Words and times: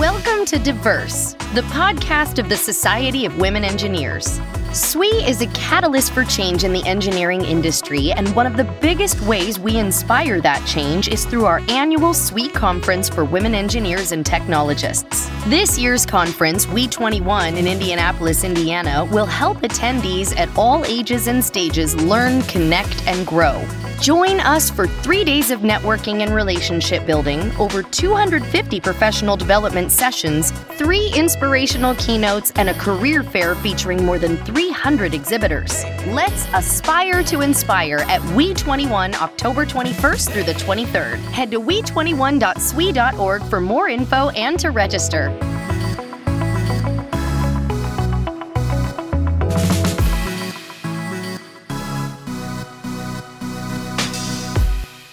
Welcome 0.00 0.46
to 0.46 0.58
Diverse, 0.58 1.34
the 1.52 1.60
podcast 1.68 2.38
of 2.38 2.48
the 2.48 2.56
Society 2.56 3.26
of 3.26 3.36
Women 3.36 3.64
Engineers. 3.64 4.40
SWE 4.72 5.04
is 5.04 5.42
a 5.42 5.46
catalyst 5.48 6.12
for 6.12 6.24
change 6.24 6.64
in 6.64 6.72
the 6.72 6.82
engineering 6.86 7.44
industry, 7.44 8.10
and 8.10 8.34
one 8.34 8.46
of 8.46 8.56
the 8.56 8.64
biggest 8.64 9.20
ways 9.20 9.60
we 9.60 9.76
inspire 9.76 10.40
that 10.40 10.66
change 10.66 11.08
is 11.08 11.26
through 11.26 11.44
our 11.44 11.60
annual 11.68 12.14
SWE 12.14 12.48
Conference 12.48 13.10
for 13.10 13.26
Women 13.26 13.54
Engineers 13.54 14.12
and 14.12 14.24
Technologists. 14.24 15.28
This 15.46 15.78
year's 15.78 16.04
conference, 16.04 16.66
We21 16.66 17.56
in 17.56 17.66
Indianapolis, 17.66 18.44
Indiana, 18.44 19.06
will 19.06 19.24
help 19.24 19.62
attendees 19.62 20.36
at 20.36 20.50
all 20.56 20.84
ages 20.84 21.28
and 21.28 21.42
stages 21.42 21.96
learn, 21.96 22.42
connect, 22.42 23.02
and 23.06 23.26
grow. 23.26 23.66
Join 24.00 24.40
us 24.40 24.70
for 24.70 24.86
three 24.86 25.24
days 25.24 25.50
of 25.50 25.60
networking 25.60 26.22
and 26.22 26.34
relationship 26.34 27.04
building, 27.06 27.52
over 27.56 27.82
250 27.82 28.80
professional 28.80 29.36
development 29.36 29.92
sessions, 29.92 30.52
three 30.78 31.12
inspirational 31.14 31.94
keynotes, 31.96 32.50
and 32.52 32.70
a 32.70 32.74
career 32.74 33.22
fair 33.22 33.54
featuring 33.56 34.04
more 34.04 34.18
than 34.18 34.38
300 34.38 35.12
exhibitors. 35.12 35.84
Let's 36.06 36.46
aspire 36.54 37.22
to 37.24 37.42
inspire 37.42 37.98
at 38.08 38.22
We21 38.32 39.20
October 39.20 39.66
21st 39.66 40.32
through 40.32 40.44
the 40.44 40.54
23rd. 40.54 41.18
Head 41.32 41.50
to 41.50 41.60
we21.swe.org 41.60 43.42
for 43.44 43.60
more 43.60 43.88
info 43.90 44.30
and 44.30 44.58
to 44.60 44.70
register. 44.70 45.29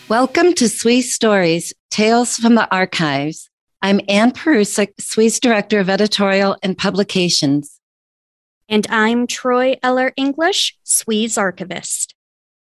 Welcome 0.09 0.53
to 0.53 0.69
SWE 0.69 1.01
Stories, 1.01 1.73
Tales 1.89 2.37
from 2.37 2.55
the 2.55 2.73
Archives. 2.73 3.49
I'm 3.81 3.99
Anne 4.07 4.31
Perusek, 4.31 4.93
SWE's 5.01 5.37
Director 5.37 5.81
of 5.81 5.89
Editorial 5.89 6.55
and 6.63 6.77
Publications. 6.77 7.81
And 8.69 8.87
I'm 8.89 9.27
Troy 9.27 9.75
Eller 9.83 10.13
English, 10.15 10.77
SWE's 10.85 11.37
Archivist. 11.37 12.15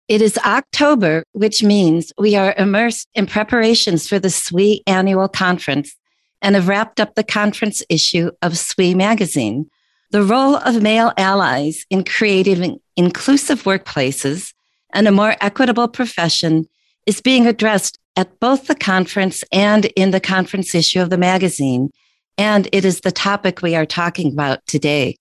It 0.09 0.21
is 0.21 0.37
October, 0.39 1.23
which 1.31 1.63
means 1.63 2.11
we 2.17 2.35
are 2.35 2.53
immersed 2.57 3.07
in 3.15 3.27
preparations 3.27 4.09
for 4.09 4.19
the 4.19 4.29
SWE 4.29 4.81
annual 4.85 5.29
conference 5.29 5.95
and 6.41 6.55
have 6.55 6.67
wrapped 6.67 6.99
up 6.99 7.15
the 7.15 7.23
conference 7.23 7.81
issue 7.87 8.31
of 8.41 8.57
SWE 8.57 8.93
magazine. 8.93 9.69
The 10.09 10.23
role 10.23 10.57
of 10.57 10.81
male 10.81 11.13
allies 11.15 11.85
in 11.89 12.03
creating 12.03 12.81
inclusive 12.97 13.63
workplaces 13.63 14.53
and 14.93 15.07
a 15.07 15.13
more 15.13 15.37
equitable 15.39 15.87
profession 15.87 16.67
is 17.05 17.21
being 17.21 17.47
addressed 17.47 17.97
at 18.15 18.39
both 18.39 18.67
the 18.67 18.75
conference 18.75 19.43
and 19.51 19.85
in 19.95 20.11
the 20.11 20.19
conference 20.19 20.75
issue 20.75 21.01
of 21.01 21.09
the 21.09 21.17
magazine. 21.17 21.89
And 22.37 22.67
it 22.71 22.85
is 22.85 23.01
the 23.01 23.11
topic 23.11 23.61
we 23.61 23.75
are 23.75 23.85
talking 23.85 24.31
about 24.33 24.65
today. 24.67 25.17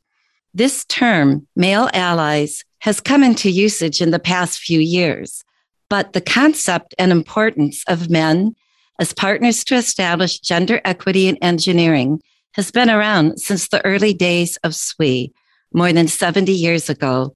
This 0.53 0.85
term, 0.87 1.47
male 1.55 1.89
allies, 1.93 2.65
has 2.81 3.01
come 3.01 3.23
into 3.23 3.51
usage 3.51 4.01
in 4.01 4.11
the 4.11 4.19
past 4.19 4.59
few 4.59 4.81
years, 4.81 5.45
but 5.89 6.13
the 6.13 6.21
concept 6.21 6.95
and 6.99 7.13
importance 7.13 7.85
of 7.87 8.11
men 8.11 8.55
as 8.99 9.13
partners 9.13 9.65
to 9.65 9.77
establish 9.77 10.41
gender 10.41 10.81
equity 10.85 11.29
in 11.29 11.37
engineering 11.39 12.21
has 12.55 12.71
been 12.71 12.91
around 12.91 13.39
since 13.39 13.69
the 13.69 13.85
early 13.85 14.13
days 14.13 14.57
of 14.65 14.75
SWE, 14.75 15.33
more 15.73 15.93
than 15.93 16.09
70 16.09 16.53
years 16.53 16.91
ago, 16.91 17.35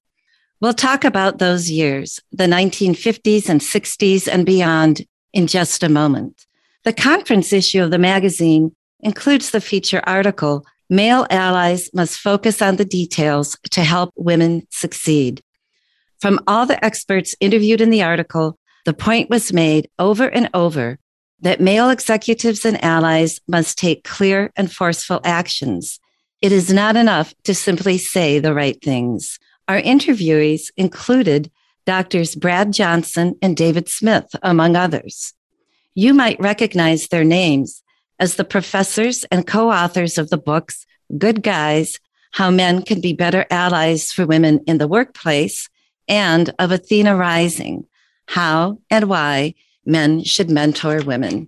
We'll 0.61 0.73
talk 0.73 1.03
about 1.03 1.39
those 1.39 1.69
years, 1.69 2.19
the 2.31 2.45
1950s 2.45 3.49
and 3.49 3.61
60s 3.61 4.27
and 4.31 4.45
beyond, 4.45 5.05
in 5.33 5.47
just 5.47 5.83
a 5.83 5.89
moment. 5.89 6.45
The 6.83 6.93
conference 6.93 7.51
issue 7.51 7.83
of 7.83 7.91
the 7.91 7.97
magazine 7.97 8.75
includes 9.01 9.51
the 9.51 9.61
feature 9.61 10.01
article, 10.05 10.65
Male 10.89 11.27
Allies 11.29 11.89
Must 11.93 12.17
Focus 12.17 12.61
on 12.61 12.77
the 12.77 12.85
Details 12.85 13.57
to 13.71 13.81
Help 13.83 14.13
Women 14.15 14.65
Succeed. 14.71 15.41
From 16.19 16.39
all 16.47 16.65
the 16.65 16.83
experts 16.83 17.35
interviewed 17.39 17.81
in 17.81 17.89
the 17.89 18.03
article, 18.03 18.57
the 18.85 18.93
point 18.93 19.29
was 19.29 19.51
made 19.51 19.89
over 19.99 20.27
and 20.27 20.49
over 20.53 20.99
that 21.41 21.59
male 21.59 21.89
executives 21.89 22.65
and 22.65 22.81
allies 22.83 23.41
must 23.47 23.77
take 23.77 24.03
clear 24.03 24.51
and 24.55 24.71
forceful 24.71 25.19
actions. 25.23 25.99
It 26.41 26.51
is 26.51 26.71
not 26.71 26.95
enough 26.95 27.33
to 27.43 27.53
simply 27.53 27.97
say 27.97 28.39
the 28.39 28.53
right 28.53 28.81
things. 28.81 29.37
Our 29.67 29.81
interviewees 29.81 30.69
included 30.77 31.51
doctors 31.85 32.35
Brad 32.35 32.73
Johnson 32.73 33.35
and 33.41 33.55
David 33.55 33.89
Smith, 33.89 34.35
among 34.43 34.75
others. 34.75 35.33
You 35.93 36.13
might 36.13 36.39
recognize 36.39 37.07
their 37.07 37.23
names 37.23 37.83
as 38.19 38.35
the 38.35 38.45
professors 38.45 39.23
and 39.25 39.47
co-authors 39.47 40.17
of 40.17 40.29
the 40.29 40.37
books 40.37 40.85
Good 41.17 41.43
Guys, 41.43 41.99
How 42.31 42.49
Men 42.49 42.81
Can 42.81 43.01
Be 43.01 43.13
Better 43.13 43.45
Allies 43.49 44.11
for 44.11 44.25
Women 44.25 44.59
in 44.67 44.77
the 44.77 44.87
Workplace, 44.87 45.69
and 46.07 46.53
of 46.59 46.71
Athena 46.71 47.15
Rising, 47.15 47.85
How 48.27 48.79
and 48.89 49.05
Why 49.05 49.53
Men 49.85 50.23
Should 50.23 50.49
Mentor 50.49 51.01
Women. 51.03 51.47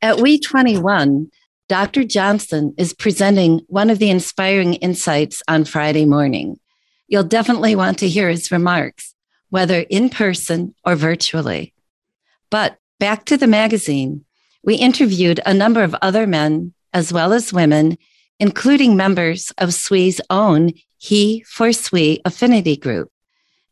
At 0.00 0.16
We21, 0.16 1.30
Dr. 1.68 2.04
Johnson 2.04 2.74
is 2.76 2.92
presenting 2.92 3.60
one 3.68 3.88
of 3.88 3.98
the 3.98 4.10
inspiring 4.10 4.74
insights 4.74 5.42
on 5.46 5.64
Friday 5.64 6.04
morning. 6.04 6.58
You'll 7.12 7.22
definitely 7.24 7.76
want 7.76 7.98
to 7.98 8.08
hear 8.08 8.30
his 8.30 8.50
remarks, 8.50 9.14
whether 9.50 9.80
in 9.80 10.08
person 10.08 10.74
or 10.82 10.96
virtually. 10.96 11.74
But 12.50 12.78
back 12.98 13.26
to 13.26 13.36
the 13.36 13.46
magazine, 13.46 14.24
we 14.64 14.76
interviewed 14.76 15.38
a 15.44 15.52
number 15.52 15.82
of 15.82 15.94
other 16.00 16.26
men 16.26 16.72
as 16.94 17.12
well 17.12 17.34
as 17.34 17.52
women, 17.52 17.98
including 18.40 18.96
members 18.96 19.52
of 19.58 19.74
SWE's 19.74 20.22
own 20.30 20.72
He 20.96 21.44
for 21.46 21.74
SWE 21.74 22.16
affinity 22.24 22.78
group. 22.78 23.10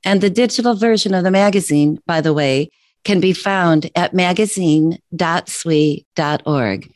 And 0.04 0.20
the 0.20 0.28
digital 0.28 0.74
version 0.74 1.14
of 1.14 1.24
the 1.24 1.30
magazine, 1.30 1.98
by 2.06 2.20
the 2.20 2.34
way, 2.34 2.68
can 3.04 3.20
be 3.20 3.32
found 3.32 3.90
at 3.96 4.12
magazine.swe.org. 4.12 6.92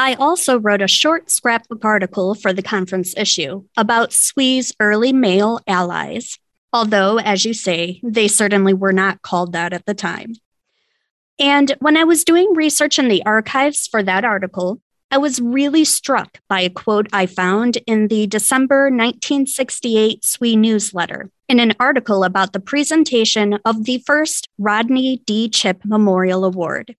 I 0.00 0.14
also 0.14 0.60
wrote 0.60 0.80
a 0.80 0.86
short 0.86 1.28
scrapbook 1.28 1.84
article 1.84 2.36
for 2.36 2.52
the 2.52 2.62
conference 2.62 3.14
issue 3.16 3.64
about 3.76 4.12
SWE's 4.12 4.72
early 4.78 5.12
male 5.12 5.58
allies, 5.66 6.38
although, 6.72 7.18
as 7.18 7.44
you 7.44 7.52
say, 7.52 8.00
they 8.04 8.28
certainly 8.28 8.72
were 8.72 8.92
not 8.92 9.22
called 9.22 9.54
that 9.54 9.72
at 9.72 9.86
the 9.86 9.94
time. 9.94 10.34
And 11.40 11.74
when 11.80 11.96
I 11.96 12.04
was 12.04 12.22
doing 12.22 12.54
research 12.54 13.00
in 13.00 13.08
the 13.08 13.26
archives 13.26 13.88
for 13.88 14.04
that 14.04 14.24
article, 14.24 14.80
I 15.10 15.18
was 15.18 15.40
really 15.40 15.84
struck 15.84 16.38
by 16.48 16.60
a 16.60 16.70
quote 16.70 17.08
I 17.12 17.26
found 17.26 17.78
in 17.88 18.06
the 18.06 18.28
December 18.28 18.84
1968 18.84 20.24
SWE 20.24 20.54
newsletter 20.54 21.28
in 21.48 21.58
an 21.58 21.72
article 21.80 22.22
about 22.22 22.52
the 22.52 22.60
presentation 22.60 23.58
of 23.64 23.84
the 23.84 24.00
first 24.06 24.48
Rodney 24.58 25.22
D. 25.26 25.48
Chipp 25.48 25.84
Memorial 25.84 26.44
Award. 26.44 26.94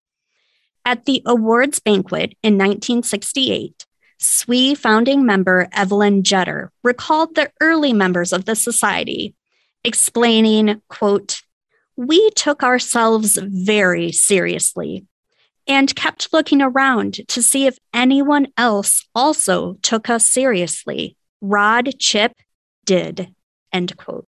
At 0.86 1.06
the 1.06 1.22
awards 1.26 1.80
banquet 1.80 2.36
in 2.42 2.58
1968, 2.58 3.86
SWE 4.18 4.76
founding 4.76 5.26
member 5.26 5.70
Evelyn 5.72 6.24
Jetter 6.24 6.70
recalled 6.84 7.36
the 7.36 7.52
early 7.62 7.94
members 7.94 8.34
of 8.34 8.46
the 8.46 8.56
society, 8.56 9.36
explaining, 9.84 10.82
quote, 10.90 11.42
we 11.96 12.30
took 12.32 12.64
ourselves 12.64 13.38
very 13.42 14.12
seriously 14.12 15.06
and 15.68 15.96
kept 15.96 16.34
looking 16.34 16.62
around 16.62 17.28
to 17.28 17.44
see 17.44 17.68
if 17.68 17.78
anyone 17.94 18.48
else 18.58 19.08
also 19.14 19.74
took 19.82 20.10
us 20.10 20.26
seriously. 20.26 21.16
Rod 21.42 22.00
Chipp 22.00 22.34
did, 22.86 23.34
end 23.72 23.96
quote. 23.98 24.26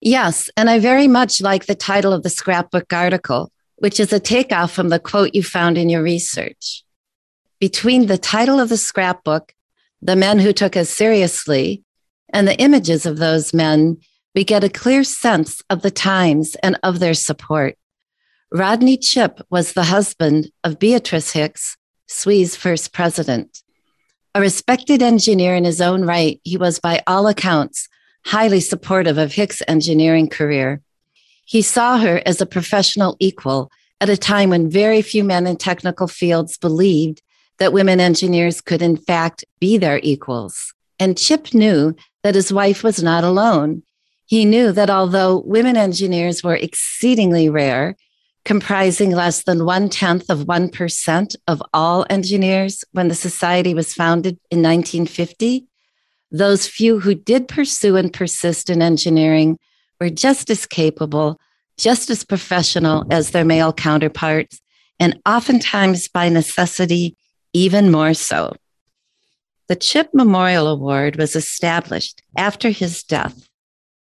Yes, 0.00 0.48
and 0.56 0.70
I 0.70 0.78
very 0.78 1.08
much 1.08 1.40
like 1.40 1.66
the 1.66 1.74
title 1.74 2.12
of 2.12 2.22
the 2.22 2.30
scrapbook 2.30 2.92
article 2.92 3.52
which 3.78 4.00
is 4.00 4.12
a 4.12 4.20
takeoff 4.20 4.72
from 4.72 4.88
the 4.88 4.98
quote 4.98 5.34
you 5.34 5.42
found 5.42 5.78
in 5.78 5.88
your 5.88 6.02
research. 6.02 6.84
Between 7.60 8.06
the 8.06 8.18
title 8.18 8.60
of 8.60 8.68
the 8.68 8.76
scrapbook, 8.76 9.54
The 10.02 10.16
Men 10.16 10.38
Who 10.38 10.52
Took 10.52 10.76
Us 10.76 10.90
Seriously, 10.90 11.82
and 12.32 12.46
the 12.46 12.58
images 12.58 13.06
of 13.06 13.18
those 13.18 13.54
men, 13.54 13.98
we 14.34 14.44
get 14.44 14.64
a 14.64 14.68
clear 14.68 15.02
sense 15.02 15.62
of 15.70 15.82
the 15.82 15.90
times 15.90 16.54
and 16.62 16.78
of 16.82 16.98
their 16.98 17.14
support. 17.14 17.76
Rodney 18.52 18.96
Chipp 18.96 19.40
was 19.50 19.72
the 19.72 19.84
husband 19.84 20.50
of 20.64 20.78
Beatrice 20.78 21.32
Hicks, 21.32 21.76
SWE's 22.06 22.56
first 22.56 22.92
president. 22.92 23.62
A 24.34 24.40
respected 24.40 25.02
engineer 25.02 25.54
in 25.54 25.64
his 25.64 25.80
own 25.80 26.04
right, 26.04 26.40
he 26.44 26.56
was 26.56 26.78
by 26.78 27.02
all 27.06 27.26
accounts 27.26 27.88
highly 28.24 28.60
supportive 28.60 29.16
of 29.16 29.32
Hicks' 29.32 29.62
engineering 29.66 30.28
career. 30.28 30.82
He 31.48 31.62
saw 31.62 31.96
her 31.96 32.20
as 32.26 32.42
a 32.42 32.46
professional 32.46 33.16
equal 33.18 33.70
at 34.02 34.10
a 34.10 34.18
time 34.18 34.50
when 34.50 34.68
very 34.68 35.00
few 35.00 35.24
men 35.24 35.46
in 35.46 35.56
technical 35.56 36.06
fields 36.06 36.58
believed 36.58 37.22
that 37.58 37.72
women 37.72 38.00
engineers 38.00 38.60
could, 38.60 38.82
in 38.82 38.98
fact, 38.98 39.46
be 39.58 39.78
their 39.78 39.98
equals. 40.02 40.74
And 41.00 41.16
Chipp 41.16 41.54
knew 41.54 41.96
that 42.22 42.34
his 42.34 42.52
wife 42.52 42.84
was 42.84 43.02
not 43.02 43.24
alone. 43.24 43.82
He 44.26 44.44
knew 44.44 44.72
that 44.72 44.90
although 44.90 45.38
women 45.38 45.78
engineers 45.78 46.44
were 46.44 46.54
exceedingly 46.54 47.48
rare, 47.48 47.96
comprising 48.44 49.12
less 49.12 49.44
than 49.44 49.64
one 49.64 49.88
tenth 49.88 50.28
of 50.28 50.40
1% 50.40 51.36
of 51.46 51.62
all 51.72 52.04
engineers 52.10 52.84
when 52.92 53.08
the 53.08 53.14
society 53.14 53.72
was 53.72 53.94
founded 53.94 54.38
in 54.50 54.58
1950, 54.58 55.66
those 56.30 56.66
few 56.66 57.00
who 57.00 57.14
did 57.14 57.48
pursue 57.48 57.96
and 57.96 58.12
persist 58.12 58.68
in 58.68 58.82
engineering 58.82 59.58
were 60.00 60.10
just 60.10 60.50
as 60.50 60.66
capable, 60.66 61.40
just 61.76 62.10
as 62.10 62.24
professional 62.24 63.06
as 63.10 63.30
their 63.30 63.44
male 63.44 63.72
counterparts, 63.72 64.60
and 65.00 65.20
oftentimes 65.26 66.08
by 66.08 66.28
necessity, 66.28 67.16
even 67.52 67.90
more 67.90 68.14
so. 68.14 68.54
The 69.68 69.76
Chipp 69.76 70.08
Memorial 70.14 70.66
Award 70.66 71.16
was 71.16 71.36
established 71.36 72.22
after 72.36 72.70
his 72.70 73.02
death 73.02 73.48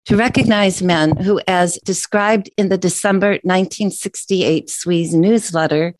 to 0.06 0.16
recognize 0.16 0.82
men 0.82 1.16
who, 1.16 1.40
as 1.46 1.78
described 1.84 2.50
in 2.56 2.68
the 2.68 2.78
December 2.78 3.32
1968 3.42 4.68
SWE's 4.68 5.14
newsletter, 5.14 5.94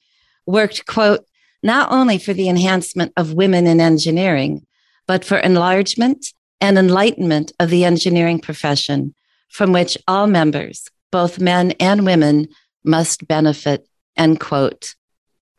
worked, 0.47 0.87
quote, 0.87 1.25
not 1.62 1.93
only 1.93 2.19
for 2.19 2.33
the 2.33 2.49
enhancement 2.49 3.12
of 3.17 3.35
women 3.35 3.67
in 3.69 3.81
engineering, 3.81 4.67
but 5.06 5.25
for 5.25 5.38
enlargement 5.38 6.33
and 6.61 6.77
enlightenment 6.77 7.53
of 7.61 7.71
the 7.71 7.85
engineering 7.85 8.41
profession, 8.41 9.15
from 9.52 9.72
which 9.72 9.96
all 10.08 10.26
members, 10.26 10.88
both 11.12 11.38
men 11.38 11.72
and 11.78 12.04
women, 12.04 12.49
must 12.84 13.28
benefit, 13.28 13.87
end 14.16 14.40
quote. 14.40 14.94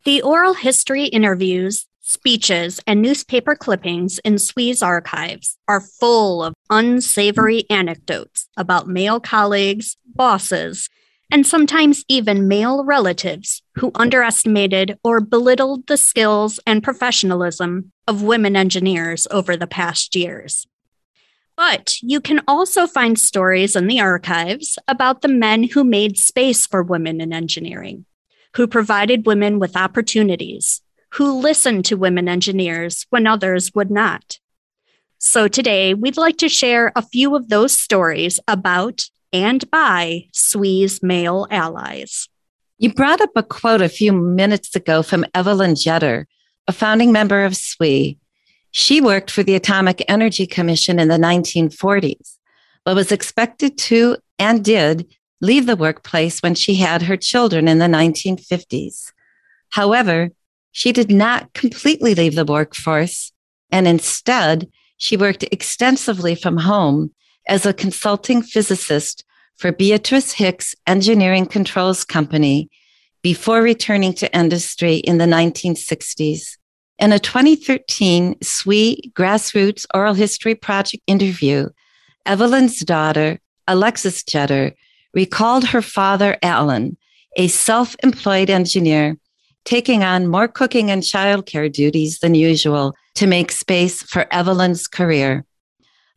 The 0.04 0.20
oral 0.20 0.52
history 0.52 1.04
interviews, 1.04 1.86
speeches, 2.00 2.80
and 2.86 3.00
newspaper 3.00 3.54
clippings 3.54 4.18
in 4.18 4.38
SWE's 4.38 4.82
archives 4.82 5.56
are 5.66 5.80
full 5.80 6.42
of 6.42 6.52
unsavory 6.68 7.64
anecdotes 7.70 8.48
about 8.56 8.88
male 8.88 9.20
colleagues, 9.20 9.96
bosses, 10.04 10.90
and 11.30 11.46
sometimes 11.46 12.04
even 12.08 12.46
male 12.48 12.84
relatives 12.84 13.62
who 13.76 13.90
underestimated 13.94 14.98
or 15.02 15.20
belittled 15.20 15.86
the 15.86 15.96
skills 15.96 16.60
and 16.66 16.82
professionalism 16.82 17.92
of 18.06 18.22
women 18.22 18.56
engineers 18.56 19.26
over 19.30 19.56
the 19.56 19.66
past 19.66 20.14
years. 20.14 20.66
But 21.56 21.94
you 22.02 22.20
can 22.20 22.40
also 22.48 22.86
find 22.86 23.18
stories 23.18 23.76
in 23.76 23.86
the 23.86 24.00
archives 24.00 24.78
about 24.88 25.22
the 25.22 25.28
men 25.28 25.64
who 25.64 25.84
made 25.84 26.18
space 26.18 26.66
for 26.66 26.82
women 26.82 27.20
in 27.20 27.32
engineering, 27.32 28.06
who 28.56 28.66
provided 28.66 29.26
women 29.26 29.58
with 29.58 29.76
opportunities, 29.76 30.82
who 31.12 31.40
listened 31.40 31.84
to 31.86 31.96
women 31.96 32.28
engineers 32.28 33.06
when 33.10 33.26
others 33.26 33.72
would 33.74 33.90
not. 33.90 34.40
So 35.18 35.48
today, 35.48 35.94
we'd 35.94 36.16
like 36.16 36.38
to 36.38 36.48
share 36.48 36.92
a 36.96 37.02
few 37.02 37.36
of 37.36 37.48
those 37.48 37.78
stories 37.78 38.40
about 38.48 39.08
and 39.32 39.68
by 39.70 40.26
SWE's 40.32 41.02
male 41.02 41.46
allies. 41.50 42.28
You 42.78 42.92
brought 42.92 43.20
up 43.20 43.30
a 43.36 43.42
quote 43.42 43.80
a 43.80 43.88
few 43.88 44.12
minutes 44.12 44.74
ago 44.76 45.02
from 45.02 45.24
Evelyn 45.34 45.74
Jetter, 45.74 46.26
a 46.66 46.72
founding 46.72 47.12
member 47.12 47.44
of 47.44 47.56
SWE. 47.56 48.18
She 48.76 49.00
worked 49.00 49.30
for 49.30 49.44
the 49.44 49.54
Atomic 49.54 50.04
Energy 50.08 50.48
Commission 50.48 50.98
in 50.98 51.06
the 51.06 51.14
1940s, 51.14 52.38
but 52.84 52.96
was 52.96 53.12
expected 53.12 53.78
to 53.78 54.16
and 54.36 54.64
did 54.64 55.06
leave 55.40 55.66
the 55.66 55.76
workplace 55.76 56.40
when 56.40 56.56
she 56.56 56.74
had 56.74 57.02
her 57.02 57.16
children 57.16 57.68
in 57.68 57.78
the 57.78 57.86
1950s. 57.86 59.12
However, 59.70 60.30
she 60.72 60.90
did 60.90 61.08
not 61.08 61.52
completely 61.52 62.16
leave 62.16 62.34
the 62.34 62.44
workforce, 62.44 63.30
and 63.70 63.86
instead, 63.86 64.68
she 64.96 65.16
worked 65.16 65.44
extensively 65.52 66.34
from 66.34 66.56
home 66.56 67.14
as 67.46 67.64
a 67.64 67.72
consulting 67.72 68.42
physicist 68.42 69.24
for 69.54 69.70
Beatrice 69.70 70.32
Hicks 70.32 70.74
Engineering 70.84 71.46
Controls 71.46 72.02
Company 72.02 72.68
before 73.22 73.62
returning 73.62 74.14
to 74.14 74.36
industry 74.36 74.96
in 74.96 75.18
the 75.18 75.26
1960s. 75.26 76.56
In 76.98 77.12
a 77.12 77.18
2013 77.18 78.36
SWE 78.40 79.10
Grassroots 79.14 79.84
Oral 79.92 80.14
History 80.14 80.54
Project 80.54 81.02
interview, 81.08 81.68
Evelyn's 82.24 82.78
daughter, 82.80 83.40
Alexis 83.66 84.22
Jetter, 84.22 84.74
recalled 85.12 85.64
her 85.64 85.82
father, 85.82 86.38
Alan, 86.42 86.96
a 87.36 87.48
self 87.48 87.96
employed 88.02 88.48
engineer, 88.48 89.16
taking 89.64 90.04
on 90.04 90.28
more 90.28 90.46
cooking 90.46 90.90
and 90.90 91.02
childcare 91.02 91.70
duties 91.70 92.20
than 92.20 92.34
usual 92.34 92.94
to 93.16 93.26
make 93.26 93.50
space 93.50 94.02
for 94.02 94.26
Evelyn's 94.32 94.86
career. 94.86 95.44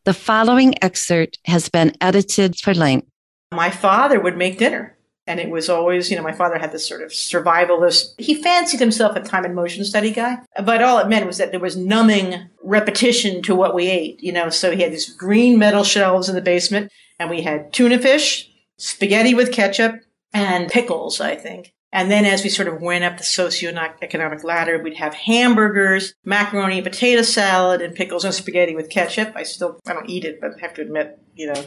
The 0.05 0.13
following 0.13 0.81
excerpt 0.83 1.39
has 1.45 1.69
been 1.69 1.93
edited 2.01 2.55
for 2.55 2.73
length. 2.73 3.07
My 3.51 3.71
father 3.71 4.19
would 4.19 4.37
make 4.37 4.59
dinner. 4.59 4.96
And 5.27 5.39
it 5.39 5.49
was 5.49 5.69
always, 5.69 6.09
you 6.09 6.15
know, 6.15 6.23
my 6.23 6.31
father 6.31 6.57
had 6.57 6.71
this 6.71 6.87
sort 6.87 7.01
of 7.01 7.11
survivalist. 7.11 8.13
He 8.17 8.41
fancied 8.41 8.79
himself 8.79 9.15
a 9.15 9.21
time 9.21 9.43
and 9.43 9.53
motion 9.53 9.83
study 9.83 10.11
guy, 10.11 10.37
but 10.63 10.81
all 10.81 10.99
it 10.99 11.09
meant 11.09 11.27
was 11.27 11.37
that 11.37 11.51
there 11.51 11.59
was 11.59 11.75
numbing 11.75 12.49
repetition 12.63 13.41
to 13.43 13.53
what 13.53 13.75
we 13.75 13.87
ate, 13.87 14.23
you 14.23 14.31
know. 14.31 14.49
So 14.49 14.73
he 14.73 14.81
had 14.81 14.93
these 14.93 15.13
green 15.13 15.59
metal 15.59 15.83
shelves 15.83 16.29
in 16.29 16.35
the 16.35 16.41
basement, 16.41 16.91
and 17.19 17.29
we 17.29 17.41
had 17.41 17.73
tuna 17.73 17.99
fish, 17.99 18.49
spaghetti 18.77 19.33
with 19.33 19.51
ketchup, 19.51 19.95
and 20.33 20.69
pickles, 20.69 21.19
I 21.19 21.35
think. 21.35 21.73
And 21.91 22.11
then 22.11 22.25
as 22.25 22.43
we 22.43 22.49
sort 22.49 22.67
of 22.67 22.81
went 22.81 23.03
up 23.03 23.17
the 23.17 23.23
socioeconomic 23.23 24.43
ladder, 24.43 24.81
we'd 24.81 24.97
have 24.97 25.13
hamburgers, 25.13 26.13
macaroni 26.25 26.77
and 26.77 26.83
potato 26.85 27.21
salad, 27.21 27.81
and 27.81 27.95
pickles 27.95 28.25
and 28.25 28.33
spaghetti 28.33 28.75
with 28.75 28.89
ketchup. 28.89 29.31
I 29.35 29.43
still, 29.43 29.79
I 29.87 29.93
don't 29.93 30.09
eat 30.09 30.25
it, 30.25 30.39
but 30.41 30.51
I 30.57 30.59
have 30.61 30.73
to 30.75 30.81
admit, 30.81 31.17
you 31.35 31.51
know, 31.51 31.65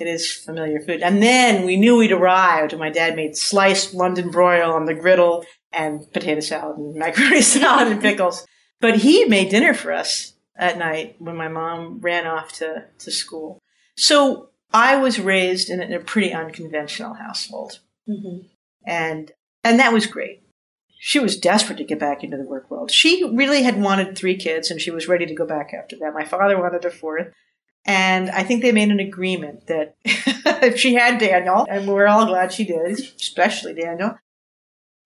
it 0.00 0.06
is 0.06 0.32
familiar 0.32 0.80
food. 0.80 1.02
And 1.02 1.22
then 1.22 1.64
we 1.64 1.76
knew 1.76 1.96
we'd 1.96 2.12
arrived, 2.12 2.76
my 2.76 2.90
dad 2.90 3.16
made 3.16 3.36
sliced 3.36 3.94
London 3.94 4.30
broil 4.30 4.72
on 4.72 4.86
the 4.86 4.94
griddle 4.94 5.44
and 5.72 6.10
potato 6.12 6.40
salad 6.40 6.76
and 6.76 6.94
macaroni 6.98 7.42
salad 7.42 7.88
and 7.88 8.00
pickles. 8.00 8.46
But 8.80 8.96
he 8.96 9.24
made 9.24 9.50
dinner 9.50 9.74
for 9.74 9.92
us 9.92 10.34
at 10.56 10.78
night 10.78 11.16
when 11.18 11.36
my 11.36 11.48
mom 11.48 12.00
ran 12.00 12.26
off 12.26 12.52
to, 12.54 12.86
to 12.98 13.10
school. 13.10 13.58
So 13.96 14.50
I 14.72 14.96
was 14.96 15.20
raised 15.20 15.70
in 15.70 15.80
a, 15.80 15.84
in 15.84 15.92
a 15.92 16.00
pretty 16.00 16.32
unconventional 16.32 17.14
household. 17.14 17.80
Mm-hmm. 18.08 18.46
And 18.86 19.32
and 19.62 19.78
that 19.80 19.92
was 19.92 20.06
great. 20.06 20.42
She 20.98 21.18
was 21.18 21.38
desperate 21.38 21.78
to 21.78 21.84
get 21.84 21.98
back 21.98 22.22
into 22.22 22.36
the 22.36 22.44
work 22.44 22.70
world. 22.70 22.90
She 22.90 23.24
really 23.24 23.62
had 23.62 23.80
wanted 23.80 24.16
three 24.16 24.36
kids 24.36 24.70
and 24.70 24.80
she 24.80 24.90
was 24.90 25.08
ready 25.08 25.26
to 25.26 25.34
go 25.34 25.46
back 25.46 25.72
after 25.72 25.96
that. 26.00 26.14
My 26.14 26.24
father 26.24 26.58
wanted 26.58 26.84
a 26.84 26.90
fourth. 26.90 27.28
And 27.86 28.30
I 28.30 28.42
think 28.42 28.62
they 28.62 28.72
made 28.72 28.90
an 28.90 29.00
agreement 29.00 29.66
that 29.66 29.96
if 30.04 30.78
she 30.78 30.94
had 30.94 31.18
Daniel, 31.18 31.66
and 31.68 31.86
we're 31.86 32.06
all 32.06 32.26
glad 32.26 32.52
she 32.52 32.64
did, 32.64 32.98
especially 33.20 33.74
Daniel, 33.74 34.18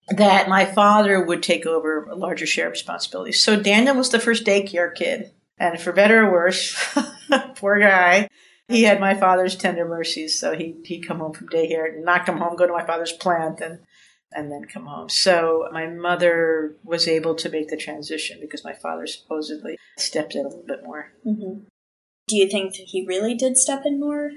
that 0.08 0.48
my 0.48 0.64
father 0.64 1.22
would 1.22 1.42
take 1.42 1.66
over 1.66 2.04
a 2.04 2.14
larger 2.14 2.46
share 2.46 2.66
of 2.66 2.72
responsibilities. 2.72 3.42
So 3.42 3.60
Daniel 3.60 3.96
was 3.96 4.10
the 4.10 4.20
first 4.20 4.44
daycare 4.44 4.94
kid. 4.94 5.32
And 5.58 5.80
for 5.80 5.92
better 5.92 6.24
or 6.24 6.30
worse, 6.30 6.76
poor 7.56 7.80
guy, 7.80 8.28
he 8.68 8.84
had 8.84 9.00
my 9.00 9.14
father's 9.14 9.56
tender 9.56 9.84
mercies. 9.84 10.38
So 10.38 10.54
he, 10.54 10.76
he'd 10.84 11.06
come 11.06 11.18
home 11.18 11.32
from 11.32 11.48
daycare 11.48 11.92
and 11.92 12.04
not 12.04 12.24
come 12.24 12.38
home, 12.38 12.54
go 12.54 12.66
to 12.66 12.72
my 12.72 12.86
father's 12.86 13.12
plant 13.12 13.60
and 13.60 13.80
and 14.32 14.52
then 14.52 14.66
come 14.66 14.84
home. 14.84 15.08
So 15.08 15.68
my 15.72 15.86
mother 15.86 16.76
was 16.84 17.08
able 17.08 17.34
to 17.36 17.48
make 17.48 17.68
the 17.68 17.78
transition 17.78 18.38
because 18.40 18.62
my 18.62 18.74
father 18.74 19.06
supposedly 19.06 19.78
stepped 19.96 20.34
in 20.34 20.44
a 20.44 20.48
little 20.48 20.66
bit 20.66 20.84
more. 20.84 21.12
Mm-hmm. 21.26 21.64
Do 22.28 22.36
you 22.36 22.48
think 22.48 22.74
he 22.74 23.04
really 23.06 23.34
did 23.34 23.56
step 23.56 23.82
in 23.84 23.98
more? 23.98 24.32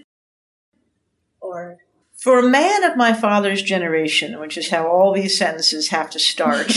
Or 1.42 1.78
for 2.22 2.38
a 2.38 2.48
man 2.48 2.84
of 2.84 2.96
my 2.96 3.14
father's 3.14 3.64
generation, 3.64 4.40
which 4.40 4.56
is 4.56 4.70
how 4.70 4.88
all 4.88 5.12
these 5.12 5.38
sentences 5.38 5.90
have 5.90 6.10
to 6.12 6.20
start, 6.20 6.72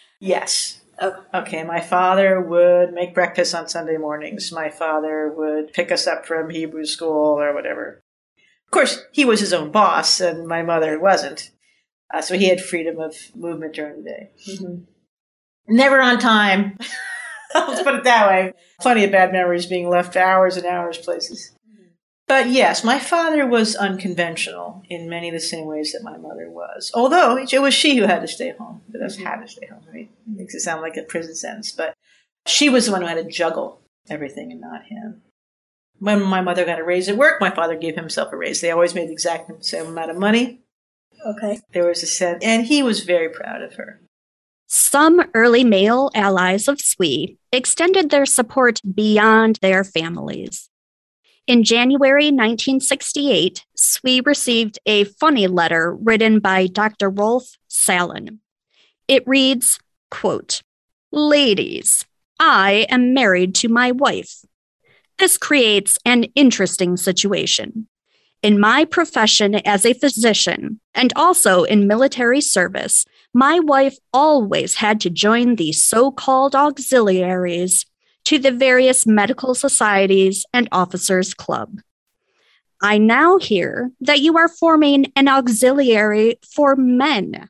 yes. 0.20 0.80
Okay. 1.02 1.18
okay, 1.34 1.64
my 1.64 1.80
father 1.80 2.40
would 2.40 2.92
make 2.92 3.14
breakfast 3.14 3.54
on 3.54 3.68
Sunday 3.68 3.96
mornings. 3.96 4.52
My 4.52 4.68
father 4.68 5.32
would 5.34 5.72
pick 5.72 5.90
us 5.90 6.06
up 6.06 6.26
from 6.26 6.50
Hebrew 6.50 6.84
school 6.84 7.40
or 7.40 7.54
whatever. 7.54 8.02
Of 8.66 8.70
course, 8.70 9.02
he 9.10 9.24
was 9.24 9.40
his 9.40 9.52
own 9.52 9.72
boss, 9.72 10.20
and 10.20 10.46
my 10.46 10.62
mother 10.62 11.00
wasn't. 11.00 11.50
Uh, 12.12 12.20
so 12.20 12.38
he 12.38 12.48
had 12.48 12.60
freedom 12.60 13.00
of 13.00 13.16
movement 13.34 13.74
during 13.74 14.04
the 14.04 14.10
day. 14.10 14.30
Mm-hmm. 14.48 14.82
Never 15.74 16.00
on 16.00 16.18
time. 16.18 16.78
Let's 17.54 17.82
put 17.82 17.94
it 17.94 18.04
that 18.04 18.28
way. 18.28 18.52
Plenty 18.80 19.04
of 19.04 19.12
bad 19.12 19.32
memories 19.32 19.66
being 19.66 19.88
left 19.88 20.16
hours 20.16 20.56
and 20.56 20.66
hours 20.66 20.98
places. 20.98 21.52
But 22.30 22.48
yes, 22.48 22.84
my 22.84 23.00
father 23.00 23.44
was 23.44 23.74
unconventional 23.74 24.84
in 24.88 25.08
many 25.08 25.28
of 25.28 25.34
the 25.34 25.40
same 25.40 25.66
ways 25.66 25.92
that 25.92 26.04
my 26.04 26.16
mother 26.16 26.48
was. 26.48 26.92
Although 26.94 27.36
it 27.36 27.60
was 27.60 27.74
she 27.74 27.96
who 27.96 28.04
had 28.04 28.20
to 28.20 28.28
stay 28.28 28.52
home. 28.56 28.82
It 28.94 28.98
doesn't 28.98 29.20
mm-hmm. 29.20 29.28
had 29.28 29.40
to 29.40 29.48
stay 29.48 29.66
home. 29.66 29.82
Mean, 29.92 30.10
it 30.28 30.38
makes 30.38 30.54
it 30.54 30.60
sound 30.60 30.80
like 30.80 30.96
a 30.96 31.02
prison 31.02 31.34
sentence, 31.34 31.72
but 31.72 31.92
she 32.46 32.68
was 32.68 32.86
the 32.86 32.92
one 32.92 33.00
who 33.00 33.08
had 33.08 33.16
to 33.16 33.28
juggle 33.28 33.80
everything 34.08 34.52
and 34.52 34.60
not 34.60 34.84
him. 34.84 35.22
When 35.98 36.22
my 36.22 36.40
mother 36.40 36.64
got 36.64 36.78
a 36.78 36.84
raise 36.84 37.08
at 37.08 37.16
work, 37.16 37.40
my 37.40 37.50
father 37.50 37.76
gave 37.76 37.96
himself 37.96 38.32
a 38.32 38.36
raise. 38.36 38.60
They 38.60 38.70
always 38.70 38.94
made 38.94 39.08
the 39.08 39.12
exact 39.12 39.64
same 39.64 39.86
amount 39.86 40.12
of 40.12 40.16
money. 40.16 40.60
Okay. 41.26 41.58
There 41.72 41.88
was 41.88 42.02
a 42.04 42.06
set, 42.06 42.44
and 42.44 42.64
he 42.64 42.82
was 42.82 43.02
very 43.02 43.28
proud 43.28 43.60
of 43.60 43.74
her. 43.74 44.00
Some 44.72 45.28
early 45.34 45.64
male 45.64 46.12
allies 46.14 46.68
of 46.68 46.80
SWE 46.80 47.36
extended 47.50 48.10
their 48.10 48.24
support 48.24 48.80
beyond 48.94 49.58
their 49.60 49.82
families. 49.82 50.70
In 51.48 51.64
January 51.64 52.26
1968, 52.26 53.66
SWE 53.74 54.20
received 54.24 54.78
a 54.86 55.02
funny 55.02 55.48
letter 55.48 55.92
written 55.92 56.38
by 56.38 56.68
Dr. 56.68 57.10
Rolf 57.10 57.50
Salen. 57.66 58.38
It 59.08 59.24
reads, 59.26 59.80
quote, 60.08 60.62
Ladies, 61.10 62.04
I 62.38 62.86
am 62.90 63.12
married 63.12 63.56
to 63.56 63.68
my 63.68 63.90
wife. 63.90 64.44
This 65.18 65.36
creates 65.36 65.98
an 66.04 66.26
interesting 66.36 66.96
situation. 66.96 67.88
In 68.40 68.60
my 68.60 68.84
profession 68.84 69.56
as 69.66 69.84
a 69.84 69.94
physician 69.94 70.80
and 70.94 71.12
also 71.16 71.64
in 71.64 71.88
military 71.88 72.40
service, 72.40 73.04
my 73.32 73.60
wife 73.60 73.96
always 74.12 74.76
had 74.76 75.00
to 75.02 75.10
join 75.10 75.56
these 75.56 75.82
so 75.82 76.10
called 76.10 76.54
auxiliaries 76.54 77.86
to 78.24 78.38
the 78.38 78.50
various 78.50 79.06
medical 79.06 79.54
societies 79.54 80.44
and 80.52 80.68
officers' 80.72 81.34
club. 81.34 81.80
I 82.82 82.98
now 82.98 83.38
hear 83.38 83.92
that 84.00 84.20
you 84.20 84.36
are 84.38 84.48
forming 84.48 85.12
an 85.14 85.28
auxiliary 85.28 86.38
for 86.54 86.76
men. 86.76 87.48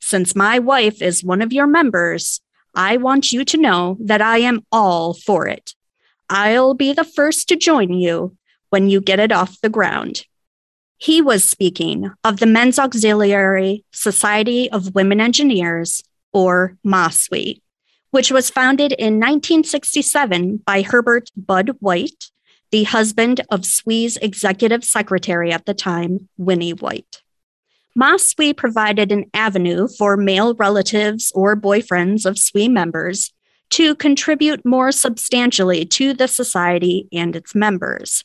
Since 0.00 0.34
my 0.34 0.58
wife 0.58 1.00
is 1.00 1.22
one 1.22 1.40
of 1.40 1.52
your 1.52 1.66
members, 1.66 2.40
I 2.74 2.96
want 2.96 3.32
you 3.32 3.44
to 3.44 3.56
know 3.56 3.96
that 4.00 4.20
I 4.20 4.38
am 4.38 4.66
all 4.72 5.14
for 5.14 5.46
it. 5.46 5.74
I'll 6.28 6.74
be 6.74 6.92
the 6.92 7.04
first 7.04 7.48
to 7.48 7.56
join 7.56 7.92
you 7.92 8.36
when 8.70 8.88
you 8.88 9.00
get 9.00 9.20
it 9.20 9.32
off 9.32 9.60
the 9.60 9.68
ground. 9.68 10.24
He 11.02 11.20
was 11.20 11.42
speaking 11.42 12.12
of 12.22 12.38
the 12.38 12.46
Men's 12.46 12.78
Auxiliary 12.78 13.84
Society 13.90 14.70
of 14.70 14.94
Women 14.94 15.20
Engineers, 15.20 16.00
or 16.32 16.76
MASWE, 16.86 17.60
which 18.12 18.30
was 18.30 18.50
founded 18.50 18.92
in 18.92 19.14
1967 19.14 20.58
by 20.58 20.82
Herbert 20.82 21.28
Bud 21.36 21.70
White, 21.80 22.30
the 22.70 22.84
husband 22.84 23.40
of 23.50 23.66
SWE's 23.66 24.16
executive 24.18 24.84
secretary 24.84 25.50
at 25.50 25.66
the 25.66 25.74
time, 25.74 26.28
Winnie 26.38 26.72
White. 26.72 27.20
MASWE 27.98 28.56
provided 28.56 29.10
an 29.10 29.24
avenue 29.34 29.88
for 29.98 30.16
male 30.16 30.54
relatives 30.54 31.32
or 31.34 31.56
boyfriends 31.56 32.24
of 32.24 32.38
SWE 32.38 32.68
members 32.68 33.32
to 33.70 33.96
contribute 33.96 34.64
more 34.64 34.92
substantially 34.92 35.84
to 35.84 36.14
the 36.14 36.28
society 36.28 37.08
and 37.10 37.34
its 37.34 37.56
members. 37.56 38.22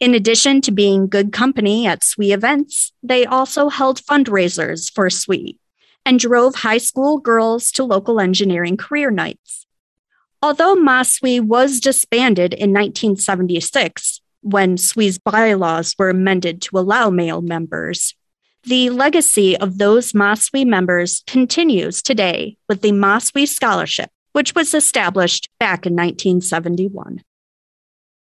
In 0.00 0.14
addition 0.14 0.62
to 0.62 0.72
being 0.72 1.08
good 1.08 1.30
company 1.30 1.86
at 1.86 2.02
SWE 2.02 2.32
events, 2.32 2.92
they 3.02 3.26
also 3.26 3.68
held 3.68 4.00
fundraisers 4.00 4.90
for 4.90 5.10
SWE 5.10 5.58
and 6.06 6.18
drove 6.18 6.54
high 6.54 6.78
school 6.78 7.18
girls 7.18 7.70
to 7.72 7.84
local 7.84 8.18
engineering 8.18 8.78
career 8.78 9.10
nights. 9.10 9.66
Although 10.42 10.74
MASWE 10.74 11.42
was 11.42 11.80
disbanded 11.80 12.54
in 12.54 12.72
1976, 12.72 14.22
when 14.40 14.78
SWE's 14.78 15.18
bylaws 15.18 15.94
were 15.98 16.08
amended 16.08 16.62
to 16.62 16.78
allow 16.78 17.10
male 17.10 17.42
members, 17.42 18.14
the 18.62 18.88
legacy 18.88 19.54
of 19.58 19.76
those 19.76 20.14
MASWE 20.14 20.66
members 20.66 21.22
continues 21.26 22.00
today 22.00 22.56
with 22.70 22.80
the 22.80 22.92
MASWE 22.92 23.46
Scholarship, 23.46 24.08
which 24.32 24.54
was 24.54 24.72
established 24.72 25.50
back 25.58 25.84
in 25.84 25.92
1971. 25.92 27.22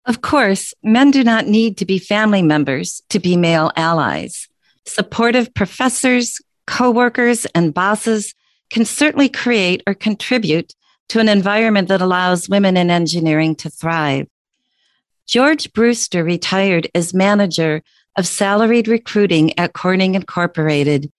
Of 0.06 0.22
course, 0.22 0.72
men 0.84 1.10
do 1.10 1.24
not 1.24 1.48
need 1.48 1.76
to 1.78 1.84
be 1.84 1.98
family 1.98 2.42
members 2.42 3.02
to 3.08 3.18
be 3.18 3.36
male 3.36 3.72
allies. 3.74 4.48
Supportive 4.86 5.52
professors, 5.52 6.40
coworkers, 6.68 7.44
and 7.46 7.74
bosses 7.74 8.32
can 8.70 8.84
certainly 8.84 9.28
create 9.28 9.82
or 9.84 9.94
contribute 9.94 10.74
to 11.08 11.18
an 11.18 11.28
environment 11.28 11.88
that 11.88 12.00
allows 12.00 12.48
women 12.48 12.76
in 12.76 12.88
engineering 12.88 13.56
to 13.56 13.70
thrive. 13.70 14.28
George 15.26 15.72
Brewster 15.72 16.22
retired 16.22 16.88
as 16.94 17.12
manager 17.12 17.82
of 18.16 18.28
salaried 18.28 18.86
recruiting 18.86 19.58
at 19.58 19.72
Corning 19.72 20.14
Incorporated, 20.14 21.10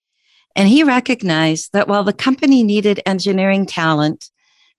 and 0.56 0.66
he 0.66 0.82
recognized 0.82 1.72
that 1.74 1.88
while 1.88 2.04
the 2.04 2.12
company 2.14 2.62
needed 2.62 3.02
engineering 3.04 3.66
talent, 3.66 4.30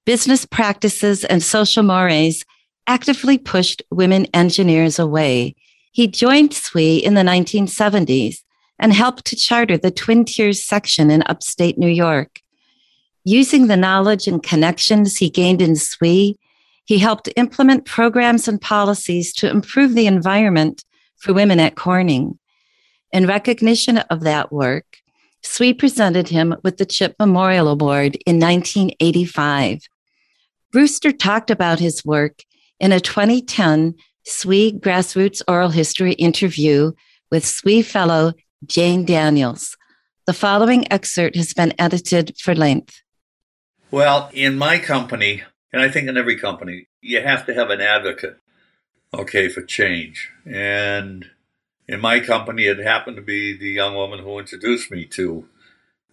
business 0.05 0.45
practices 0.45 1.23
and 1.23 1.43
social 1.43 1.83
mores 1.83 2.43
actively 2.89 3.37
pushed 3.37 3.83
women 3.91 4.25
engineers 4.33 4.97
away. 4.97 5.55
He 5.91 6.07
joined 6.07 6.55
SWE 6.55 6.97
in 6.97 7.13
the 7.13 7.21
1970s 7.21 8.37
and 8.79 8.91
helped 8.91 9.25
to 9.25 9.35
charter 9.35 9.77
the 9.77 9.91
Twin 9.91 10.25
Tiers 10.25 10.65
section 10.65 11.11
in 11.11 11.21
upstate 11.27 11.77
New 11.77 11.87
York. 11.87 12.41
Using 13.23 13.67
the 13.67 13.77
knowledge 13.77 14.27
and 14.27 14.41
connections 14.41 15.17
he 15.17 15.29
gained 15.29 15.61
in 15.61 15.75
SWE, 15.75 16.35
he 16.85 16.97
helped 16.97 17.29
implement 17.35 17.85
programs 17.85 18.47
and 18.47 18.59
policies 18.59 19.33
to 19.33 19.47
improve 19.47 19.93
the 19.93 20.07
environment 20.07 20.83
for 21.17 21.31
women 21.31 21.59
at 21.59 21.75
Corning. 21.75 22.39
In 23.13 23.27
recognition 23.27 23.99
of 23.99 24.21
that 24.21 24.51
work, 24.51 24.97
SWE 25.43 25.75
presented 25.75 26.29
him 26.29 26.55
with 26.63 26.77
the 26.77 26.87
Chipp 26.87 27.13
Memorial 27.19 27.67
Award 27.67 28.15
in 28.25 28.39
1985. 28.39 29.81
Brewster 30.71 31.11
talked 31.11 31.51
about 31.51 31.79
his 31.79 32.03
work 32.03 32.43
in 32.79 32.91
a 32.91 32.99
2010 32.99 33.95
SWE 34.25 34.71
Grassroots 34.79 35.41
Oral 35.47 35.69
History 35.69 36.13
interview 36.13 36.91
with 37.31 37.45
SWE 37.45 37.81
fellow 37.81 38.33
Jane 38.65 39.05
Daniels. 39.05 39.75
The 40.25 40.33
following 40.33 40.91
excerpt 40.91 41.35
has 41.35 41.53
been 41.53 41.73
edited 41.79 42.37
for 42.37 42.53
length. 42.53 43.01
Well, 43.91 44.29
in 44.33 44.57
my 44.57 44.77
company, 44.77 45.43
and 45.73 45.81
I 45.81 45.89
think 45.89 46.07
in 46.07 46.17
every 46.17 46.37
company, 46.37 46.87
you 47.01 47.21
have 47.21 47.45
to 47.47 47.53
have 47.53 47.69
an 47.69 47.81
advocate, 47.81 48.37
okay, 49.13 49.49
for 49.49 49.61
change. 49.61 50.29
And 50.45 51.25
in 51.87 51.99
my 51.99 52.19
company, 52.19 52.65
it 52.65 52.77
happened 52.79 53.15
to 53.17 53.23
be 53.23 53.57
the 53.57 53.69
young 53.69 53.95
woman 53.95 54.19
who 54.19 54.37
introduced 54.37 54.91
me 54.91 55.05
to 55.05 55.47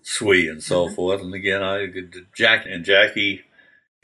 SWE 0.03 0.49
and 0.49 0.63
so 0.63 0.87
mm-hmm. 0.87 0.95
forth. 0.95 1.21
And 1.21 1.35
again, 1.35 1.63
I 1.63 1.89
Jack 2.35 2.65
and 2.67 2.85
Jackie 2.85 3.43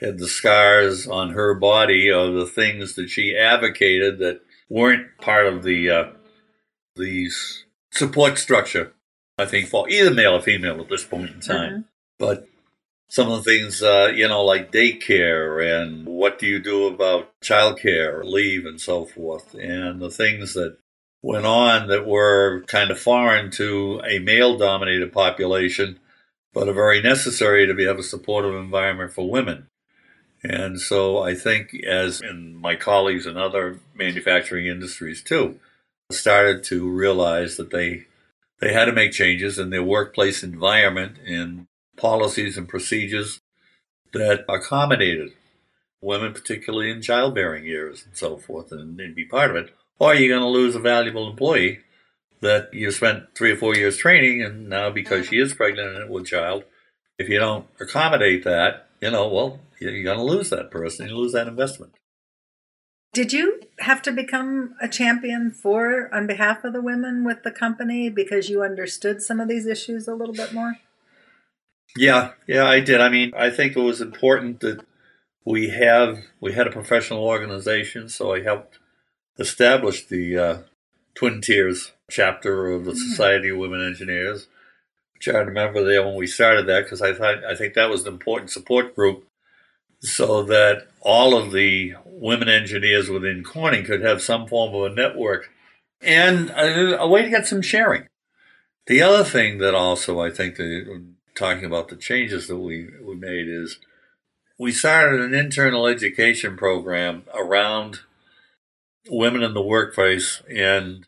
had 0.02 0.18
the 0.18 0.28
scars 0.28 1.06
on 1.06 1.30
her 1.30 1.54
body 1.54 2.10
of 2.10 2.34
the 2.34 2.46
things 2.46 2.94
that 2.94 3.08
she 3.08 3.36
advocated 3.36 4.18
that 4.18 4.40
weren't 4.68 5.06
part 5.20 5.46
of 5.46 5.62
the 5.62 5.90
uh, 5.90 6.04
these 6.96 7.64
support 7.92 8.38
structure, 8.38 8.92
I 9.38 9.46
think, 9.46 9.68
for 9.68 9.88
either 9.88 10.12
male 10.12 10.36
or 10.36 10.40
female 10.40 10.80
at 10.80 10.88
this 10.88 11.04
point 11.04 11.30
in 11.30 11.40
time. 11.40 11.70
Mm-hmm. 11.70 11.80
But 12.18 12.48
some 13.08 13.30
of 13.30 13.44
the 13.44 13.50
things, 13.50 13.82
uh, 13.82 14.10
you 14.14 14.26
know, 14.28 14.44
like 14.44 14.72
daycare 14.72 15.82
and 15.82 16.06
what 16.06 16.38
do 16.38 16.46
you 16.46 16.58
do 16.58 16.86
about 16.86 17.30
childcare, 17.42 18.24
leave, 18.24 18.64
and 18.64 18.80
so 18.80 19.04
forth, 19.04 19.54
and 19.54 20.00
the 20.00 20.10
things 20.10 20.54
that 20.54 20.78
went 21.22 21.46
on 21.46 21.88
that 21.88 22.06
were 22.06 22.64
kind 22.66 22.90
of 22.90 22.98
foreign 22.98 23.50
to 23.52 24.00
a 24.06 24.18
male 24.18 24.56
dominated 24.56 25.12
population, 25.12 26.00
but 26.52 26.68
are 26.68 26.72
very 26.72 27.00
necessary 27.00 27.66
to 27.66 27.74
be 27.74 27.84
have 27.84 27.98
a 27.98 28.02
supportive 28.02 28.54
environment 28.54 29.12
for 29.12 29.30
women. 29.30 29.68
And 30.44 30.80
so 30.80 31.22
I 31.22 31.34
think, 31.34 31.74
as 31.84 32.20
in 32.20 32.56
my 32.56 32.74
colleagues 32.74 33.26
in 33.26 33.36
other 33.36 33.78
manufacturing 33.94 34.66
industries 34.66 35.22
too, 35.22 35.60
started 36.10 36.64
to 36.64 36.88
realize 36.88 37.56
that 37.56 37.70
they 37.70 38.06
they 38.60 38.72
had 38.72 38.84
to 38.84 38.92
make 38.92 39.12
changes 39.12 39.58
in 39.58 39.70
their 39.70 39.82
workplace 39.82 40.42
environment 40.42 41.18
and 41.26 41.66
policies 41.96 42.56
and 42.56 42.68
procedures 42.68 43.40
that 44.12 44.44
accommodated 44.48 45.32
women, 46.00 46.32
particularly 46.32 46.90
in 46.90 47.02
childbearing 47.02 47.64
years 47.64 48.04
and 48.04 48.16
so 48.16 48.36
forth, 48.36 48.70
and, 48.70 49.00
and 49.00 49.14
be 49.14 49.24
part 49.24 49.50
of 49.50 49.56
it. 49.56 49.74
Or 49.98 50.14
you're 50.14 50.28
going 50.28 50.42
to 50.42 50.48
lose 50.48 50.74
a 50.74 50.80
valuable 50.80 51.30
employee 51.30 51.80
that 52.40 52.74
you 52.74 52.90
spent 52.90 53.34
three 53.36 53.52
or 53.52 53.56
four 53.56 53.74
years 53.74 53.96
training, 53.96 54.42
and 54.42 54.68
now 54.68 54.90
because 54.90 55.26
she 55.26 55.38
is 55.38 55.54
pregnant 55.54 56.10
with 56.10 56.24
a 56.24 56.26
child, 56.26 56.64
if 57.18 57.28
you 57.28 57.38
don't 57.38 57.66
accommodate 57.80 58.44
that, 58.44 58.88
you 59.02 59.10
know, 59.10 59.26
well, 59.28 59.58
you're 59.80 60.04
going 60.04 60.16
to 60.16 60.24
lose 60.24 60.48
that 60.50 60.70
person, 60.70 61.08
you 61.08 61.16
lose 61.16 61.32
that 61.32 61.48
investment. 61.48 61.94
Did 63.12 63.32
you 63.32 63.60
have 63.80 64.00
to 64.02 64.12
become 64.12 64.74
a 64.80 64.88
champion 64.88 65.50
for 65.50 66.08
on 66.14 66.26
behalf 66.26 66.64
of 66.64 66.72
the 66.72 66.80
women 66.80 67.24
with 67.24 67.42
the 67.42 67.50
company 67.50 68.08
because 68.08 68.48
you 68.48 68.62
understood 68.62 69.20
some 69.20 69.38
of 69.38 69.48
these 69.48 69.66
issues 69.66 70.08
a 70.08 70.14
little 70.14 70.34
bit 70.34 70.54
more? 70.54 70.78
Yeah, 71.94 72.30
yeah, 72.46 72.64
I 72.64 72.80
did. 72.80 73.02
I 73.02 73.10
mean, 73.10 73.32
I 73.36 73.50
think 73.50 73.76
it 73.76 73.80
was 73.80 74.00
important 74.00 74.60
that 74.60 74.86
we 75.44 75.68
have 75.70 76.20
we 76.40 76.52
had 76.52 76.66
a 76.66 76.70
professional 76.70 77.24
organization, 77.24 78.08
so 78.08 78.32
I 78.32 78.42
helped 78.42 78.78
establish 79.38 80.06
the 80.06 80.38
uh, 80.38 80.58
Twin 81.14 81.42
Tiers 81.42 81.92
chapter 82.08 82.70
of 82.70 82.86
the 82.86 82.92
mm. 82.92 82.96
Society 82.96 83.50
of 83.50 83.58
Women 83.58 83.86
Engineers. 83.86 84.46
Which 85.24 85.32
I 85.32 85.38
remember 85.38 85.84
there 85.84 86.04
when 86.04 86.16
we 86.16 86.26
started 86.26 86.66
that 86.66 86.82
because 86.82 87.00
I 87.00 87.14
thought 87.14 87.44
I 87.44 87.54
think 87.54 87.74
that 87.74 87.88
was 87.88 88.02
an 88.02 88.12
important 88.12 88.50
support 88.50 88.96
group 88.96 89.24
so 90.00 90.42
that 90.42 90.88
all 91.00 91.36
of 91.36 91.52
the 91.52 91.94
women 92.04 92.48
engineers 92.48 93.08
within 93.08 93.44
Corning 93.44 93.84
could 93.84 94.02
have 94.02 94.20
some 94.20 94.48
form 94.48 94.74
of 94.74 94.90
a 94.90 94.94
network 94.94 95.50
and 96.00 96.50
a, 96.50 97.00
a 97.00 97.06
way 97.06 97.22
to 97.22 97.30
get 97.30 97.46
some 97.46 97.62
sharing. 97.62 98.08
The 98.88 99.00
other 99.00 99.22
thing 99.22 99.58
that 99.58 99.76
also 99.76 100.20
I 100.20 100.30
think 100.30 100.56
that 100.56 100.88
uh, 100.92 100.98
talking 101.38 101.66
about 101.66 101.88
the 101.88 101.94
changes 101.94 102.48
that 102.48 102.58
we, 102.58 102.88
we 103.00 103.14
made 103.14 103.46
is 103.46 103.78
we 104.58 104.72
started 104.72 105.20
an 105.20 105.34
internal 105.34 105.86
education 105.86 106.56
program 106.56 107.22
around 107.32 108.00
women 109.08 109.44
in 109.44 109.54
the 109.54 109.62
workplace 109.62 110.42
and 110.50 111.06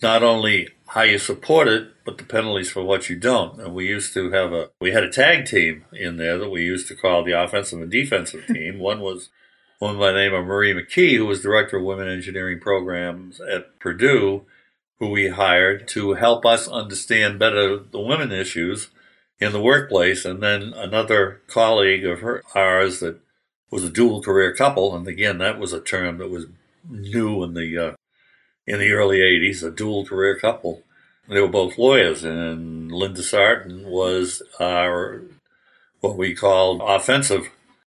not 0.00 0.22
only 0.22 0.68
how 0.90 1.02
you 1.02 1.18
support 1.18 1.68
it, 1.68 2.04
but 2.04 2.18
the 2.18 2.24
penalties 2.24 2.70
for 2.70 2.82
what 2.82 3.08
you 3.08 3.16
don't. 3.16 3.60
And 3.60 3.72
we 3.72 3.86
used 3.86 4.12
to 4.14 4.32
have 4.32 4.52
a 4.52 4.70
we 4.80 4.90
had 4.90 5.04
a 5.04 5.10
tag 5.10 5.46
team 5.46 5.84
in 5.92 6.16
there 6.16 6.36
that 6.38 6.50
we 6.50 6.62
used 6.62 6.88
to 6.88 6.96
call 6.96 7.22
the 7.22 7.40
offensive 7.40 7.80
and 7.80 7.90
defensive 7.90 8.46
team. 8.48 8.80
One 8.80 9.00
was 9.00 9.30
one 9.78 9.98
by 9.98 10.10
the 10.10 10.18
name 10.18 10.34
of 10.34 10.46
Marie 10.46 10.74
McKee, 10.74 11.16
who 11.16 11.26
was 11.26 11.42
director 11.42 11.76
of 11.76 11.84
women 11.84 12.08
engineering 12.08 12.58
programs 12.58 13.40
at 13.40 13.78
Purdue, 13.78 14.42
who 14.98 15.10
we 15.10 15.28
hired 15.28 15.86
to 15.88 16.14
help 16.14 16.44
us 16.44 16.66
understand 16.66 17.38
better 17.38 17.78
the 17.78 18.00
women 18.00 18.32
issues 18.32 18.88
in 19.38 19.52
the 19.52 19.62
workplace. 19.62 20.24
And 20.24 20.42
then 20.42 20.72
another 20.74 21.40
colleague 21.46 22.04
of 22.04 22.20
her 22.20 22.42
ours 22.56 22.98
that 22.98 23.20
was 23.70 23.84
a 23.84 23.90
dual 23.90 24.22
career 24.22 24.52
couple, 24.56 24.96
and 24.96 25.06
again 25.06 25.38
that 25.38 25.60
was 25.60 25.72
a 25.72 25.80
term 25.80 26.18
that 26.18 26.30
was 26.30 26.46
new 26.88 27.44
in 27.44 27.54
the 27.54 27.78
uh, 27.78 27.92
in 28.70 28.78
the 28.78 28.92
early 28.92 29.18
80s, 29.18 29.64
a 29.64 29.70
dual 29.70 30.06
career 30.06 30.38
couple. 30.38 30.84
They 31.28 31.40
were 31.40 31.48
both 31.48 31.76
lawyers, 31.76 32.22
and 32.22 32.90
Linda 32.92 33.22
Sarton 33.22 33.88
was 33.88 34.42
our 34.60 35.22
what 36.00 36.16
we 36.16 36.34
called 36.34 36.80
offensive 36.84 37.50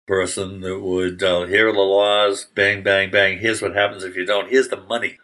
person 0.05 0.59
that 0.61 0.79
would 0.79 1.23
uh, 1.23 1.45
the 1.45 1.71
laws, 1.71 2.47
bang, 2.53 2.83
bang, 2.83 3.09
bang. 3.09 3.39
Here's 3.39 3.61
what 3.61 3.73
happens 3.73 4.03
if 4.03 4.17
you 4.17 4.25
don't. 4.25 4.49
Here's 4.49 4.67
the 4.67 4.81
money 4.81 5.17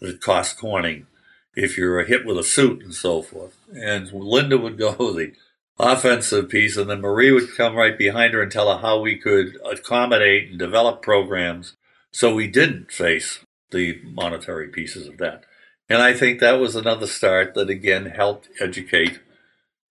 that 0.00 0.22
costs 0.22 0.58
Corning 0.58 1.06
if 1.54 1.76
you're 1.76 2.02
hit 2.04 2.24
with 2.24 2.38
a 2.38 2.44
suit 2.44 2.82
and 2.82 2.94
so 2.94 3.20
forth. 3.20 3.56
And 3.72 4.10
Linda 4.10 4.56
would 4.56 4.78
go 4.78 4.92
the 5.12 5.32
offensive 5.78 6.48
piece, 6.48 6.78
and 6.78 6.88
then 6.88 7.02
Marie 7.02 7.30
would 7.30 7.54
come 7.56 7.76
right 7.76 7.96
behind 7.96 8.32
her 8.32 8.42
and 8.42 8.50
tell 8.50 8.72
her 8.72 8.80
how 8.80 9.00
we 9.00 9.16
could 9.18 9.58
accommodate 9.70 10.48
and 10.48 10.58
develop 10.58 11.02
programs 11.02 11.76
so 12.10 12.34
we 12.34 12.46
didn't 12.46 12.90
face 12.90 13.40
the 13.74 14.00
monetary 14.04 14.68
pieces 14.68 15.06
of 15.06 15.18
that. 15.18 15.44
And 15.90 16.00
I 16.00 16.14
think 16.14 16.40
that 16.40 16.58
was 16.58 16.74
another 16.74 17.06
start 17.06 17.52
that 17.54 17.68
again 17.68 18.06
helped 18.06 18.48
educate 18.58 19.20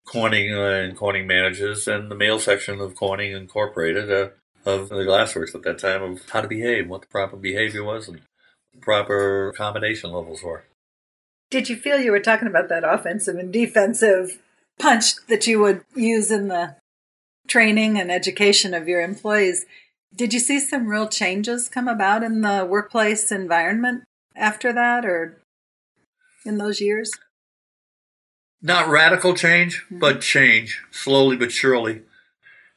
Corning 0.05 0.53
uh, 0.53 0.61
and 0.61 0.97
Corning 0.97 1.27
managers 1.27 1.87
and 1.87 2.09
the 2.09 2.15
male 2.15 2.39
section 2.39 2.79
of 2.79 2.95
Corning 2.95 3.31
Incorporated 3.31 4.11
uh, 4.11 4.29
of 4.65 4.89
the 4.89 4.95
Glassworks 4.95 5.53
at 5.53 5.63
that 5.63 5.77
time 5.77 6.01
of 6.01 6.29
how 6.29 6.41
to 6.41 6.47
behave, 6.47 6.89
what 6.89 7.01
the 7.01 7.07
proper 7.07 7.37
behavior 7.37 7.83
was, 7.83 8.07
and 8.07 8.21
proper 8.81 9.49
accommodation 9.49 10.11
levels 10.11 10.41
were. 10.41 10.65
Did 11.51 11.69
you 11.69 11.75
feel 11.75 11.99
you 11.99 12.11
were 12.11 12.19
talking 12.19 12.47
about 12.47 12.69
that 12.69 12.83
offensive 12.83 13.35
and 13.35 13.53
defensive 13.53 14.39
punch 14.79 15.15
that 15.27 15.45
you 15.45 15.59
would 15.59 15.83
use 15.95 16.31
in 16.31 16.47
the 16.47 16.75
training 17.47 17.99
and 17.99 18.11
education 18.11 18.73
of 18.73 18.87
your 18.87 19.01
employees? 19.01 19.65
Did 20.15 20.33
you 20.33 20.39
see 20.39 20.59
some 20.59 20.87
real 20.87 21.07
changes 21.07 21.67
come 21.67 21.87
about 21.87 22.23
in 22.23 22.41
the 22.41 22.67
workplace 22.69 23.31
environment 23.31 24.03
after 24.35 24.71
that 24.71 25.05
or 25.05 25.41
in 26.45 26.57
those 26.57 26.79
years? 26.79 27.11
Not 28.61 28.87
radical 28.87 29.33
change, 29.33 29.83
mm-hmm. 29.85 29.99
but 29.99 30.21
change, 30.21 30.81
slowly 30.91 31.35
but 31.35 31.51
surely. 31.51 32.03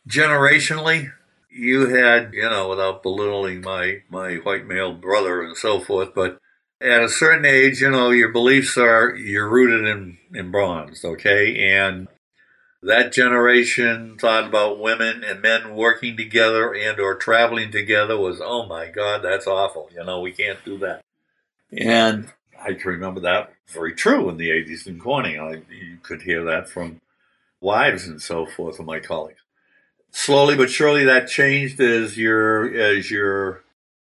Generationally, 0.08 1.12
you 1.50 1.88
had, 1.88 2.32
you 2.32 2.48
know, 2.48 2.68
without 2.68 3.02
belittling 3.02 3.60
my, 3.60 4.02
my 4.08 4.36
white 4.36 4.66
male 4.66 4.94
brother 4.94 5.42
and 5.42 5.56
so 5.56 5.78
forth, 5.80 6.14
but 6.14 6.38
at 6.80 7.02
a 7.02 7.08
certain 7.08 7.44
age, 7.44 7.80
you 7.80 7.90
know, 7.90 8.10
your 8.10 8.30
beliefs 8.30 8.76
are, 8.76 9.14
you're 9.14 9.48
rooted 9.48 9.86
in, 9.86 10.18
in 10.34 10.50
bronze, 10.50 11.04
okay? 11.04 11.70
And 11.70 12.08
that 12.82 13.12
generation 13.12 14.16
thought 14.18 14.44
about 14.44 14.78
women 14.78 15.24
and 15.24 15.40
men 15.40 15.74
working 15.74 16.16
together 16.16 16.74
and 16.74 17.00
or 17.00 17.14
traveling 17.14 17.70
together 17.70 18.18
was 18.18 18.40
oh 18.42 18.66
my 18.66 18.88
god 18.88 19.22
that's 19.22 19.46
awful. 19.46 19.88
You 19.94 20.04
know 20.04 20.20
we 20.20 20.32
can't 20.32 20.64
do 20.64 20.78
that. 20.78 21.02
And 21.76 22.32
i 22.62 22.72
can 22.72 22.90
remember 22.90 23.20
that 23.20 23.52
very 23.68 23.94
true 23.94 24.28
in 24.28 24.36
the 24.36 24.50
80s 24.50 24.86
in 24.86 24.98
corning. 25.00 25.40
I, 25.40 25.62
you 25.70 25.98
could 26.02 26.22
hear 26.22 26.44
that 26.44 26.68
from 26.68 27.00
wives 27.60 28.06
and 28.06 28.22
so 28.22 28.46
forth 28.46 28.78
of 28.78 28.86
my 28.86 29.00
colleagues. 29.00 29.40
Slowly 30.10 30.56
but 30.56 30.70
surely 30.70 31.04
that 31.04 31.28
changed 31.28 31.80
as 31.80 32.16
your 32.16 32.72
as 32.74 33.10
your 33.10 33.64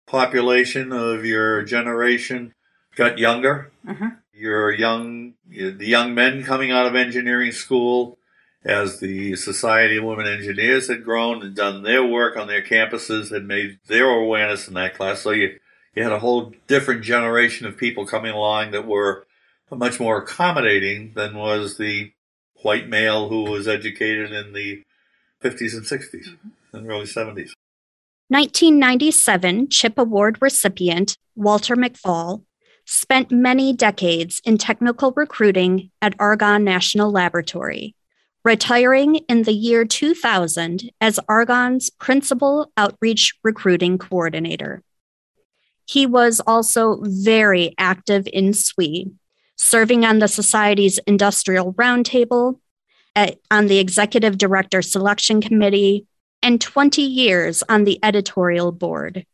population 0.06 0.92
of 0.92 1.26
your 1.26 1.64
generation 1.64 2.54
got 2.96 3.18
younger. 3.18 3.72
Mm-hmm. 3.86 4.10
your 4.34 4.72
young 4.72 5.34
the 5.50 5.76
young 5.86 6.14
men 6.14 6.44
coming 6.44 6.72
out 6.72 6.86
of 6.86 6.96
engineering 6.96 7.52
school 7.52 8.18
as 8.64 9.00
the 9.00 9.36
Society 9.36 9.98
of 9.98 10.04
Women 10.04 10.28
Engineers 10.28 10.88
had 10.88 11.04
grown 11.04 11.42
and 11.42 11.56
done 11.56 11.84
their 11.84 12.06
work 12.06 12.38
on 12.38 12.48
their 12.48 12.62
campuses, 12.62 13.32
had 13.32 13.46
made 13.46 13.80
their 13.88 14.08
awareness 14.08 14.68
in 14.68 14.76
that 14.76 14.96
class. 14.96 15.22
So 15.22 15.32
you, 15.32 15.60
you 15.96 16.04
had 16.04 16.12
a 16.12 16.20
whole 16.20 16.54
different 16.68 17.04
generation 17.04 17.66
of 17.66 17.78
people 17.78 18.06
coming 18.06 18.32
along 18.32 18.72
that 18.72 18.88
were 18.88 19.26
much 19.72 20.00
more 20.00 20.18
accommodating 20.18 21.14
than 21.16 21.36
was 21.36 21.78
the 21.78 22.12
white 22.62 22.88
male 22.88 23.30
who 23.30 23.44
was 23.44 23.68
educated 23.68 24.32
in 24.32 24.54
the 24.54 24.84
50s 25.42 25.74
and 25.74 25.84
60s 25.84 26.28
mm-hmm. 26.28 26.78
and 26.78 26.88
early 26.90 27.06
70s. 27.06 27.52
1997 28.28 29.70
Chipp 29.70 29.98
Award 29.98 30.38
recipient 30.40 31.18
Walter 31.36 31.76
McFall 31.76 32.44
spent 32.86 33.32
many 33.32 33.74
decades 33.74 34.42
in 34.46 34.58
technical 34.58 35.12
recruiting 35.16 35.90
at 36.02 36.16
Argonne 36.20 36.64
National 36.64 37.12
Laboratory 37.12 37.96
retiring 38.44 39.16
in 39.30 39.44
the 39.44 39.54
year 39.54 39.86
2000 39.86 40.90
as 41.00 41.20
Argonne's 41.28 41.90
principal 41.90 42.72
outreach 42.76 43.34
recruiting 43.44 43.98
coordinator. 43.98 44.82
He 45.86 46.06
was 46.06 46.40
also 46.48 47.00
very 47.04 47.74
active 47.78 48.28
in 48.32 48.54
SWE, 48.54 49.12
serving 49.56 50.06
on 50.06 50.20
the 50.20 50.28
Society's 50.28 50.98
Industrial 51.00 51.74
Roundtable, 51.74 52.60
eh, 53.16 53.36
on 53.52 53.68
the 53.68 53.80
Executive 53.80 54.38
Director 54.38 54.82
Selection 54.82 55.42
Committee, 55.42 56.08
and 56.42 56.60
20 56.60 57.02
years 57.02 57.64
on 57.70 57.84
the 57.84 58.00
editorial 58.04 58.72
board. 58.72 59.26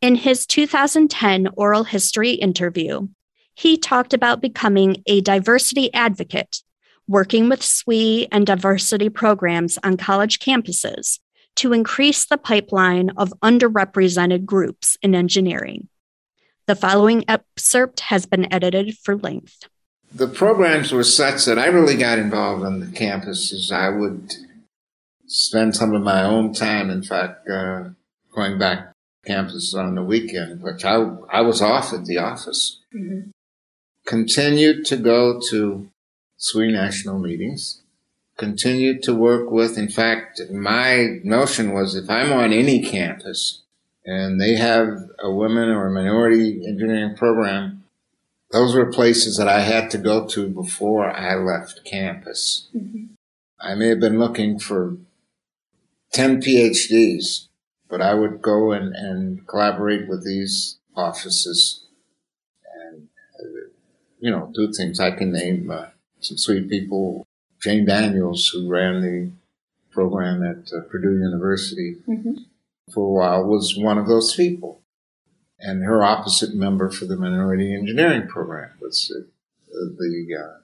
In 0.00 0.16
his 0.16 0.46
2010 0.46 1.48
oral 1.56 1.84
history 1.84 2.32
interview, 2.32 3.08
he 3.54 3.76
talked 3.76 4.12
about 4.12 4.42
becoming 4.42 5.02
a 5.06 5.20
diversity 5.20 5.92
advocate 5.94 6.62
working 7.06 7.48
with 7.48 7.62
SWE 7.62 8.26
and 8.32 8.46
diversity 8.46 9.08
programs 9.08 9.78
on 9.82 9.96
college 9.96 10.38
campuses 10.38 11.18
to 11.56 11.72
increase 11.72 12.24
the 12.24 12.38
pipeline 12.38 13.10
of 13.16 13.32
underrepresented 13.42 14.44
groups 14.44 14.96
in 15.02 15.14
engineering. 15.14 15.88
The 16.66 16.74
following 16.74 17.24
excerpt 17.28 18.00
has 18.00 18.26
been 18.26 18.52
edited 18.52 18.96
for 18.98 19.16
length. 19.16 19.68
The 20.12 20.28
programs 20.28 20.92
were 20.92 21.04
such 21.04 21.44
that 21.44 21.58
I 21.58 21.66
really 21.66 21.96
got 21.96 22.18
involved 22.18 22.64
on 22.64 22.80
the 22.80 22.86
campuses. 22.86 23.70
I 23.70 23.90
would 23.90 24.32
spend 25.26 25.76
some 25.76 25.94
of 25.94 26.02
my 26.02 26.22
own 26.22 26.54
time, 26.54 26.88
in 26.90 27.02
fact, 27.02 27.48
uh, 27.48 27.90
going 28.34 28.58
back 28.58 28.92
campus 29.26 29.74
on 29.74 29.94
the 29.94 30.02
weekend, 30.02 30.62
which 30.62 30.84
I, 30.84 30.94
I 31.30 31.40
was 31.40 31.60
off 31.60 31.92
at 31.92 32.04
the 32.04 32.18
office. 32.18 32.80
Mm-hmm. 32.94 33.30
Continued 34.06 34.84
to 34.86 34.96
go 34.96 35.40
to 35.50 35.88
SWE 36.44 36.70
national 36.70 37.18
meetings. 37.18 37.80
Continued 38.36 39.02
to 39.04 39.14
work 39.14 39.50
with, 39.50 39.78
in 39.78 39.88
fact, 39.88 40.42
my 40.50 41.20
notion 41.22 41.72
was 41.72 41.94
if 41.94 42.10
I'm 42.10 42.32
on 42.32 42.52
any 42.52 42.82
campus 42.82 43.62
and 44.04 44.38
they 44.38 44.56
have 44.56 44.88
a 45.20 45.30
women 45.30 45.70
or 45.70 45.86
a 45.86 45.90
minority 45.90 46.66
engineering 46.66 47.16
program, 47.16 47.84
those 48.50 48.74
were 48.74 48.92
places 48.92 49.38
that 49.38 49.48
I 49.48 49.60
had 49.60 49.90
to 49.92 49.98
go 49.98 50.26
to 50.28 50.48
before 50.48 51.10
I 51.10 51.34
left 51.36 51.84
campus. 51.84 52.68
Mm-hmm. 52.76 53.04
I 53.60 53.74
may 53.74 53.88
have 53.88 54.00
been 54.00 54.18
looking 54.18 54.58
for 54.58 54.98
10 56.12 56.42
PhDs, 56.42 57.46
but 57.88 58.02
I 58.02 58.12
would 58.12 58.42
go 58.42 58.72
and, 58.72 58.94
and 58.94 59.46
collaborate 59.46 60.08
with 60.08 60.26
these 60.26 60.76
offices 60.94 61.86
and, 62.82 63.08
uh, 63.40 63.68
you 64.20 64.30
know, 64.30 64.52
do 64.54 64.70
things 64.72 65.00
I 65.00 65.12
can 65.12 65.32
name. 65.32 65.70
Uh, 65.70 65.86
some 66.24 66.38
sweet 66.38 66.68
people. 66.68 67.26
Jane 67.60 67.86
Daniels, 67.86 68.48
who 68.48 68.68
ran 68.68 69.00
the 69.00 69.30
program 69.90 70.42
at 70.42 70.72
uh, 70.72 70.82
Purdue 70.90 71.18
University 71.18 71.96
mm-hmm. 72.06 72.34
for 72.92 73.06
a 73.06 73.12
while, 73.12 73.44
was 73.44 73.76
one 73.78 73.96
of 73.96 74.06
those 74.06 74.34
people. 74.34 74.82
And 75.60 75.84
her 75.84 76.04
opposite 76.04 76.54
member 76.54 76.90
for 76.90 77.06
the 77.06 77.16
minority 77.16 77.74
engineering 77.74 78.28
program 78.28 78.72
was 78.80 79.10
uh, 79.16 79.22
the 79.98 80.36
uh, 80.38 80.58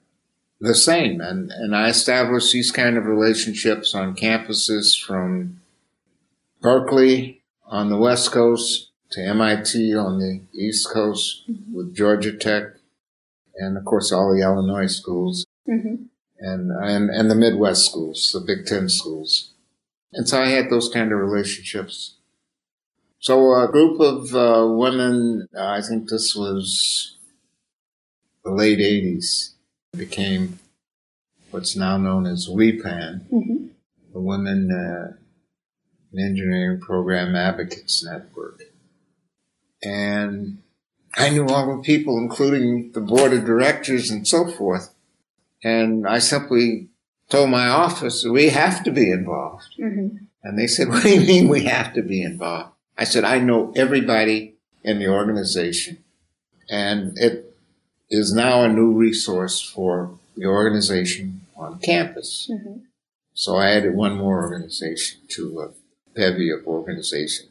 the 0.59 0.75
same. 0.75 1.21
And 1.21 1.51
and 1.51 1.75
I 1.75 1.89
established 1.89 2.51
these 2.51 2.71
kind 2.71 2.97
of 2.97 3.05
relationships 3.05 3.95
on 3.95 4.15
campuses 4.15 4.99
from 4.99 5.61
Berkeley 6.61 7.41
on 7.65 7.89
the 7.89 7.97
West 7.97 8.31
Coast 8.31 8.91
to 9.11 9.21
MIT 9.21 9.95
on 9.95 10.19
the 10.19 10.41
East 10.53 10.89
Coast 10.89 11.49
mm-hmm. 11.49 11.73
with 11.73 11.95
Georgia 11.95 12.33
Tech, 12.33 12.63
and 13.55 13.77
of 13.77 13.85
course 13.85 14.11
all 14.11 14.33
the 14.33 14.43
Illinois 14.43 14.87
schools 14.87 15.45
mm-hmm. 15.69 16.03
and, 16.39 16.71
and 16.71 17.09
and 17.09 17.31
the 17.31 17.35
Midwest 17.35 17.85
schools, 17.85 18.31
the 18.33 18.39
Big 18.39 18.65
Ten 18.65 18.89
schools. 18.89 19.53
And 20.13 20.27
so 20.27 20.41
I 20.41 20.47
had 20.47 20.69
those 20.69 20.89
kind 20.89 21.11
of 21.11 21.19
relationships. 21.19 22.15
So 23.19 23.53
a 23.53 23.71
group 23.71 23.99
of 23.99 24.35
uh, 24.35 24.67
women, 24.67 25.47
uh, 25.55 25.63
I 25.63 25.81
think 25.81 26.09
this 26.09 26.35
was 26.35 27.17
the 28.43 28.51
late 28.51 28.79
80s, 28.79 29.53
became 29.95 30.59
what's 31.51 31.75
now 31.75 31.97
known 31.97 32.25
as 32.25 32.49
WEPAN, 32.49 33.29
Mm-hmm. 33.31 33.67
the 34.13 34.19
Women 34.19 34.71
uh, 34.71 35.13
in 36.11 36.19
Engineering 36.19 36.79
Program 36.79 37.35
Advocates 37.35 38.03
Network. 38.03 38.63
And 39.83 40.61
I 41.15 41.29
knew 41.29 41.45
all 41.45 41.77
the 41.77 41.83
people, 41.83 42.17
including 42.17 42.91
the 42.93 43.01
board 43.01 43.33
of 43.33 43.45
directors 43.45 44.09
and 44.09 44.27
so 44.27 44.47
forth. 44.47 44.93
And 45.63 46.07
I 46.07 46.19
simply 46.19 46.89
told 47.29 47.49
my 47.49 47.67
office, 47.67 48.25
we 48.25 48.49
have 48.49 48.83
to 48.83 48.91
be 48.91 49.11
involved. 49.11 49.75
Mm-hmm. 49.79 50.17
And 50.43 50.59
they 50.59 50.67
said, 50.67 50.87
what 50.89 51.03
do 51.03 51.09
you 51.09 51.21
mean 51.21 51.47
we 51.47 51.65
have 51.65 51.93
to 51.93 52.01
be 52.01 52.21
involved? 52.21 52.73
I 52.97 53.03
said, 53.03 53.23
I 53.23 53.39
know 53.39 53.73
everybody 53.75 54.55
in 54.83 54.99
the 54.99 55.07
organization. 55.07 55.97
And 56.69 57.17
it 57.17 57.53
is 58.09 58.33
now 58.33 58.63
a 58.63 58.69
new 58.69 58.91
resource 58.91 59.61
for 59.61 60.17
the 60.35 60.45
organization 60.45 61.41
on 61.55 61.79
campus. 61.79 62.49
Mm-hmm. 62.51 62.79
So 63.33 63.55
I 63.55 63.71
added 63.71 63.95
one 63.95 64.17
more 64.17 64.41
organization 64.43 65.21
to 65.29 65.61
a 65.61 65.69
bevy 66.13 66.51
of 66.51 66.65
organizations. 66.67 67.49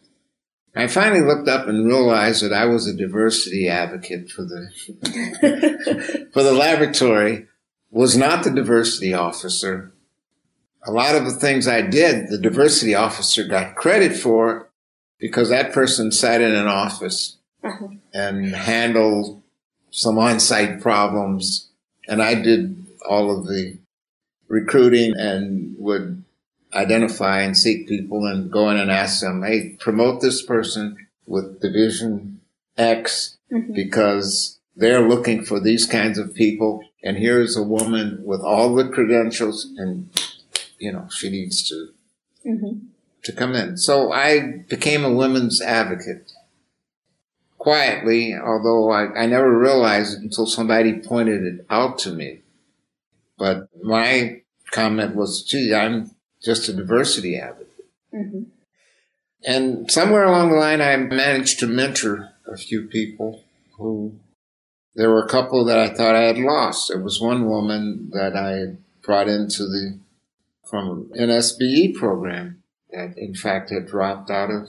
I 0.74 0.86
finally 0.86 1.22
looked 1.22 1.48
up 1.48 1.66
and 1.66 1.86
realized 1.86 2.44
that 2.44 2.52
I 2.52 2.66
was 2.66 2.86
a 2.86 2.94
diversity 2.94 3.68
advocate 3.68 4.30
for 4.30 4.42
the 4.42 4.70
for 6.32 6.42
the 6.42 6.52
laboratory, 6.52 7.46
was 7.90 8.16
not 8.16 8.44
the 8.44 8.50
diversity 8.50 9.12
officer. 9.14 9.92
A 10.86 10.92
lot 10.92 11.14
of 11.14 11.24
the 11.24 11.32
things 11.32 11.68
I 11.68 11.82
did, 11.82 12.28
the 12.28 12.38
diversity 12.38 12.94
officer 12.94 13.46
got 13.46 13.74
credit 13.74 14.16
for 14.16 14.68
because 15.18 15.50
that 15.50 15.72
person 15.72 16.10
sat 16.12 16.40
in 16.40 16.54
an 16.54 16.66
office 16.68 17.36
Uh-huh. 17.62 17.88
and 18.14 18.54
handled 18.54 19.42
some 19.90 20.16
on-site 20.18 20.80
problems, 20.80 21.68
and 22.08 22.22
I 22.22 22.34
did 22.34 22.86
all 23.06 23.36
of 23.36 23.46
the 23.46 23.76
recruiting 24.48 25.12
and 25.16 25.74
would 25.78 26.24
identify 26.72 27.42
and 27.42 27.56
seek 27.58 27.88
people 27.88 28.24
and 28.24 28.50
go 28.50 28.70
in 28.70 28.76
and 28.78 28.90
ask 28.90 29.20
them, 29.20 29.42
hey, 29.42 29.76
promote 29.80 30.20
this 30.22 30.40
person 30.42 30.96
with 31.26 31.60
division 31.60 32.40
X 32.78 33.36
Mhm. 33.52 33.74
because 33.74 34.59
they're 34.80 35.06
looking 35.06 35.44
for 35.44 35.60
these 35.60 35.86
kinds 35.86 36.18
of 36.18 36.34
people. 36.34 36.82
And 37.04 37.16
here's 37.16 37.56
a 37.56 37.62
woman 37.62 38.22
with 38.24 38.40
all 38.40 38.74
the 38.74 38.88
credentials 38.88 39.66
and, 39.76 40.10
you 40.78 40.92
know, 40.92 41.06
she 41.10 41.30
needs 41.30 41.68
to, 41.68 41.88
Mm-hmm. 42.46 42.86
to 43.24 43.32
come 43.32 43.54
in. 43.54 43.76
So 43.76 44.12
I 44.12 44.64
became 44.66 45.04
a 45.04 45.12
women's 45.12 45.60
advocate 45.60 46.32
quietly, 47.58 48.34
although 48.34 48.90
I, 48.90 49.24
I 49.24 49.26
never 49.26 49.58
realized 49.58 50.16
it 50.16 50.22
until 50.22 50.46
somebody 50.46 50.94
pointed 50.94 51.44
it 51.44 51.66
out 51.68 51.98
to 51.98 52.12
me. 52.12 52.40
But 53.36 53.68
my 53.82 54.40
comment 54.70 55.14
was, 55.14 55.42
gee, 55.42 55.74
I'm 55.74 56.12
just 56.42 56.70
a 56.70 56.72
diversity 56.72 57.36
advocate. 57.36 57.84
Mm-hmm. 58.14 58.42
And 59.44 59.90
somewhere 59.90 60.24
along 60.24 60.50
the 60.50 60.56
line, 60.56 60.80
I 60.80 60.96
managed 60.96 61.58
to 61.60 61.66
mentor 61.66 62.30
a 62.46 62.56
few 62.56 62.84
people 62.86 63.42
who 63.76 64.14
there 64.94 65.10
were 65.10 65.24
a 65.24 65.28
couple 65.28 65.64
that 65.64 65.78
I 65.78 65.88
thought 65.88 66.14
I 66.14 66.22
had 66.22 66.38
lost. 66.38 66.88
There 66.88 67.00
was 67.00 67.20
one 67.20 67.48
woman 67.48 68.10
that 68.12 68.36
I 68.36 68.50
had 68.52 68.78
brought 69.02 69.28
into 69.28 69.64
the 69.64 69.98
from 70.68 71.10
an 71.14 71.28
SBE 71.28 71.94
program 71.96 72.62
that, 72.90 73.18
in 73.18 73.34
fact, 73.34 73.70
had 73.70 73.86
dropped 73.86 74.30
out 74.30 74.50
of 74.50 74.68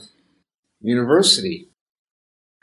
university. 0.80 1.68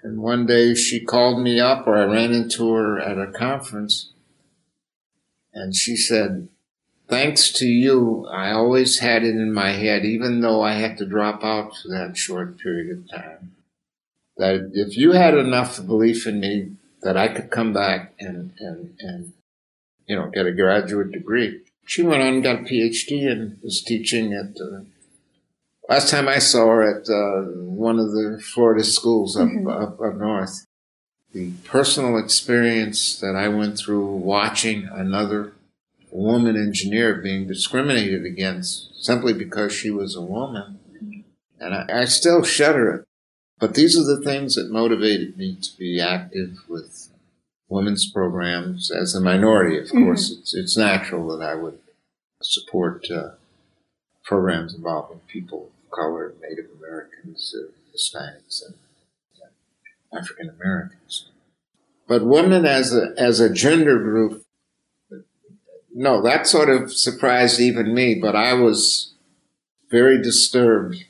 And 0.04 0.22
one 0.22 0.45
day 0.45 0.76
she 0.76 1.04
called 1.04 1.41
me 1.41 1.60
up, 1.60 1.88
or 1.88 1.98
I 1.98 2.04
ran 2.04 2.34
into 2.34 2.74
her 2.74 3.00
at 3.00 3.17
a 3.17 3.32
conference, 3.32 4.12
and 5.54 5.76
she 5.76 5.95
said, 5.95 6.48
thanks 7.10 7.52
to 7.54 7.65
you, 7.65 8.28
I 8.32 8.52
always 8.52 9.00
had 9.00 9.24
it 9.24 9.36
in 9.36 9.54
my 9.54 9.72
head, 9.72 10.06
even 10.06 10.41
though 10.41 10.62
I 10.62 10.74
had 10.74 10.98
to 11.00 11.06
drop 11.06 11.43
out 11.43 11.72
for 11.76 11.89
that 11.89 12.15
short 12.15 12.60
period 12.60 12.98
of 12.98 13.10
time, 13.10 13.56
that 14.38 14.72
if 14.74 14.95
you 14.95 15.13
had 15.13 15.34
enough 15.34 15.86
belief 15.86 16.28
in 16.28 16.39
me 16.39 16.72
that 17.01 17.17
I 17.17 17.27
could 17.29 17.49
come 17.49 17.73
back 17.73 18.13
and, 18.19 18.53
and, 18.59 18.95
and, 18.99 19.33
you 20.07 20.15
know, 20.15 20.29
get 20.29 20.45
a 20.45 20.51
graduate 20.51 21.12
degree. 21.12 21.62
She 21.85 22.03
went 22.03 22.21
on 22.21 22.35
and 22.35 22.43
got 22.43 22.59
a 22.59 22.63
PhD 22.63 23.29
and 23.29 23.57
was 23.63 23.81
teaching 23.81 24.33
at, 24.33 24.59
uh, 24.62 24.81
last 25.88 26.09
time 26.09 26.27
I 26.27 26.39
saw 26.39 26.67
her 26.67 26.83
at, 26.83 27.09
uh, 27.09 27.51
one 27.62 27.99
of 27.99 28.12
the 28.12 28.41
Florida 28.53 28.83
schools 28.83 29.38
up, 29.38 29.49
up, 29.67 30.01
up 30.01 30.15
north. 30.15 30.65
The 31.33 31.51
personal 31.63 32.17
experience 32.17 33.19
that 33.19 33.35
I 33.35 33.47
went 33.49 33.77
through 33.77 34.05
watching 34.05 34.89
another 34.91 35.53
woman 36.12 36.57
engineer 36.57 37.15
being 37.15 37.47
discriminated 37.47 38.25
against 38.25 39.03
simply 39.03 39.33
because 39.33 39.71
she 39.71 39.91
was 39.91 40.15
a 40.15 40.21
woman. 40.21 40.79
And 41.59 41.75
I, 41.75 42.01
I 42.01 42.05
still 42.05 42.43
shudder. 42.43 43.05
But 43.60 43.74
these 43.74 43.98
are 43.98 44.04
the 44.04 44.22
things 44.24 44.56
that 44.56 44.72
motivated 44.72 45.38
me 45.38 45.58
to 45.62 45.78
be 45.78 46.00
active 46.00 46.58
with 46.67 47.10
women's 47.67 48.10
programs 48.10 48.89
as 48.89 49.13
a 49.13 49.22
minority. 49.22 49.78
Of 49.78 49.89
course, 49.89 50.32
it's, 50.32 50.56
it's 50.56 50.78
natural 50.78 51.28
that 51.38 51.45
I 51.45 51.56
would 51.56 51.80
support 52.41 53.06
uh, 53.12 53.32
programs 54.24 54.74
involving 54.74 55.19
people 55.28 55.72
of 55.84 55.91
color, 55.91 56.34
Native 56.41 56.67
Americans, 56.78 57.54
uh, 57.56 57.72
Hispanics, 57.93 58.65
and 58.65 58.76
uh, 59.43 60.17
African 60.17 60.50
Americans. 60.50 61.30
But 62.08 62.26
women 62.26 62.65
as 62.65 62.95
a 62.95 63.13
as 63.17 63.39
a 63.39 63.54
gender 63.54 64.00
group 64.00 64.43
no, 65.93 66.22
that 66.22 66.48
sort 66.48 66.69
of 66.69 66.93
surprised 66.93 67.60
even 67.60 67.93
me, 67.93 68.15
but 68.15 68.36
I 68.36 68.54
was 68.54 69.13
very 69.91 70.22
disturbed 70.22 71.04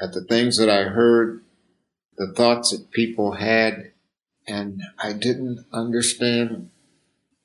at 0.00 0.12
the 0.12 0.22
things 0.22 0.56
that 0.58 0.68
I 0.68 0.84
heard, 0.84 1.42
the 2.18 2.26
thoughts 2.32 2.72
that 2.72 2.90
people 2.90 3.32
had, 3.32 3.92
and 4.46 4.82
I 4.98 5.12
didn't 5.12 5.64
understand 5.72 6.70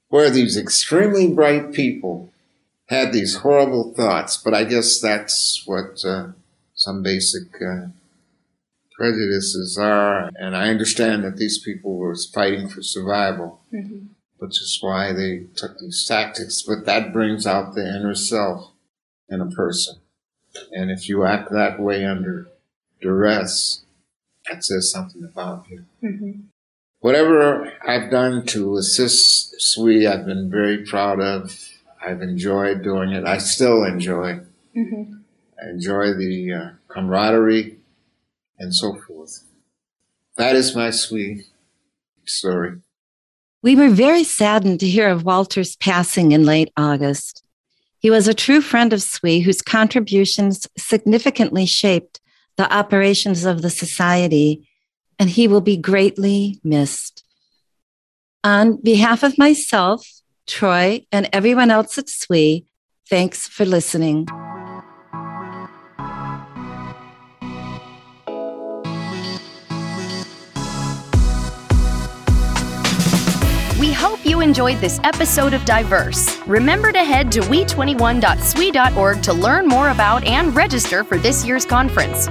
where 0.09 0.29
these 0.29 0.57
extremely 0.57 1.27
bright 1.33 1.71
people 1.73 2.31
had 2.88 3.13
these 3.13 3.38
horrible 3.38 3.93
thoughts. 3.93 4.36
But 4.38 4.53
I 4.53 4.63
guess 4.65 4.99
that's 4.99 5.63
what 5.65 6.03
uh, 6.05 6.29
some 6.75 7.01
basic 7.01 7.62
uh, 7.62 7.88
prejudices 8.97 9.77
are, 9.79 10.29
and 10.36 10.55
I 10.55 10.69
understand 10.69 11.23
that 11.23 11.38
these 11.38 11.57
people 11.57 11.95
were 11.97 12.15
fighting 12.33 12.67
for 12.67 12.81
survival 12.81 13.59
Mm-hmm. 13.73 14.05
which 14.38 14.62
is 14.62 14.77
why 14.81 15.12
they 15.13 15.45
took 15.55 15.79
these 15.79 16.05
tactics. 16.05 16.62
But 16.62 16.86
that 16.86 17.12
brings 17.13 17.47
out 17.47 17.73
the 17.73 17.88
inner 17.88 18.13
self 18.13 18.71
in 19.29 19.41
a 19.41 19.49
person. 19.49 19.95
And 20.71 20.91
if 20.91 21.09
you 21.09 21.23
act 21.25 21.49
that 21.51 21.79
way 21.79 22.05
under 22.05 22.49
duress, 23.01 23.82
that 24.49 24.63
says 24.63 24.91
something 24.91 25.23
about 25.23 25.65
you. 25.69 25.86
Mm-hmm. 26.03 26.32
Whatever 26.99 27.73
I've 27.86 28.10
done 28.10 28.45
to 28.47 28.77
assist 28.77 29.62
SWE, 29.62 30.08
I've 30.08 30.25
been 30.25 30.49
very 30.49 30.86
proud 30.86 31.19
of. 31.19 31.58
I've 32.01 32.21
enjoyed 32.21 32.84
doing 32.84 33.12
it. 33.12 33.25
I 33.25 33.38
still 33.38 33.84
enjoy. 33.84 34.39
Mm-hmm. 34.75 35.13
I 35.62 35.69
enjoy 35.69 36.13
the 36.13 36.53
uh, 36.53 36.69
camaraderie 36.88 37.77
and 38.60 38.73
so 38.73 38.95
forth. 38.95 39.43
That 40.38 40.56
is 40.56 40.75
my 40.75 40.89
SWE 40.89 41.43
story. 42.25 42.77
We 43.62 43.75
were 43.75 43.89
very 43.89 44.23
saddened 44.23 44.79
to 44.82 44.88
hear 44.88 45.10
of 45.10 45.23
Walter's 45.23 45.75
passing 45.77 46.32
in 46.32 46.45
late 46.45 46.71
August. 46.75 47.43
He 47.99 48.10
was 48.10 48.27
a 48.27 48.34
true 48.34 48.60
friend 48.60 48.91
of 48.91 49.01
SWE 49.01 49.39
whose 49.39 49.62
contributions 49.62 50.67
significantly 50.77 51.65
shaped 51.65 52.19
the 52.57 52.71
operations 52.73 53.45
of 53.45 53.61
the 53.61 53.69
society, 53.69 54.67
and 55.19 55.29
he 55.29 55.47
will 55.47 55.61
be 55.61 55.77
greatly 55.77 56.59
missed. 56.63 57.23
On 58.43 58.77
behalf 58.81 59.23
of 59.23 59.37
myself, 59.37 60.07
Troy, 60.47 61.05
and 61.11 61.29
everyone 61.31 61.71
else 61.71 61.97
at 61.97 62.09
SWE, 62.09 62.65
thanks 63.09 63.47
for 63.47 63.65
listening. 63.65 64.27
You 74.33 74.41
enjoyed 74.41 74.79
this 74.79 74.99
episode 75.03 75.53
of 75.53 75.63
Diverse. 75.63 76.39
Remember 76.47 76.91
to 76.91 77.03
head 77.03 77.31
to 77.33 77.41
we21.swe.org 77.41 79.21
to 79.21 79.31
learn 79.31 79.67
more 79.67 79.89
about 79.91 80.23
and 80.23 80.55
register 80.55 81.03
for 81.03 81.19
this 81.19 81.45
year's 81.45 81.67
conference. 81.67 82.27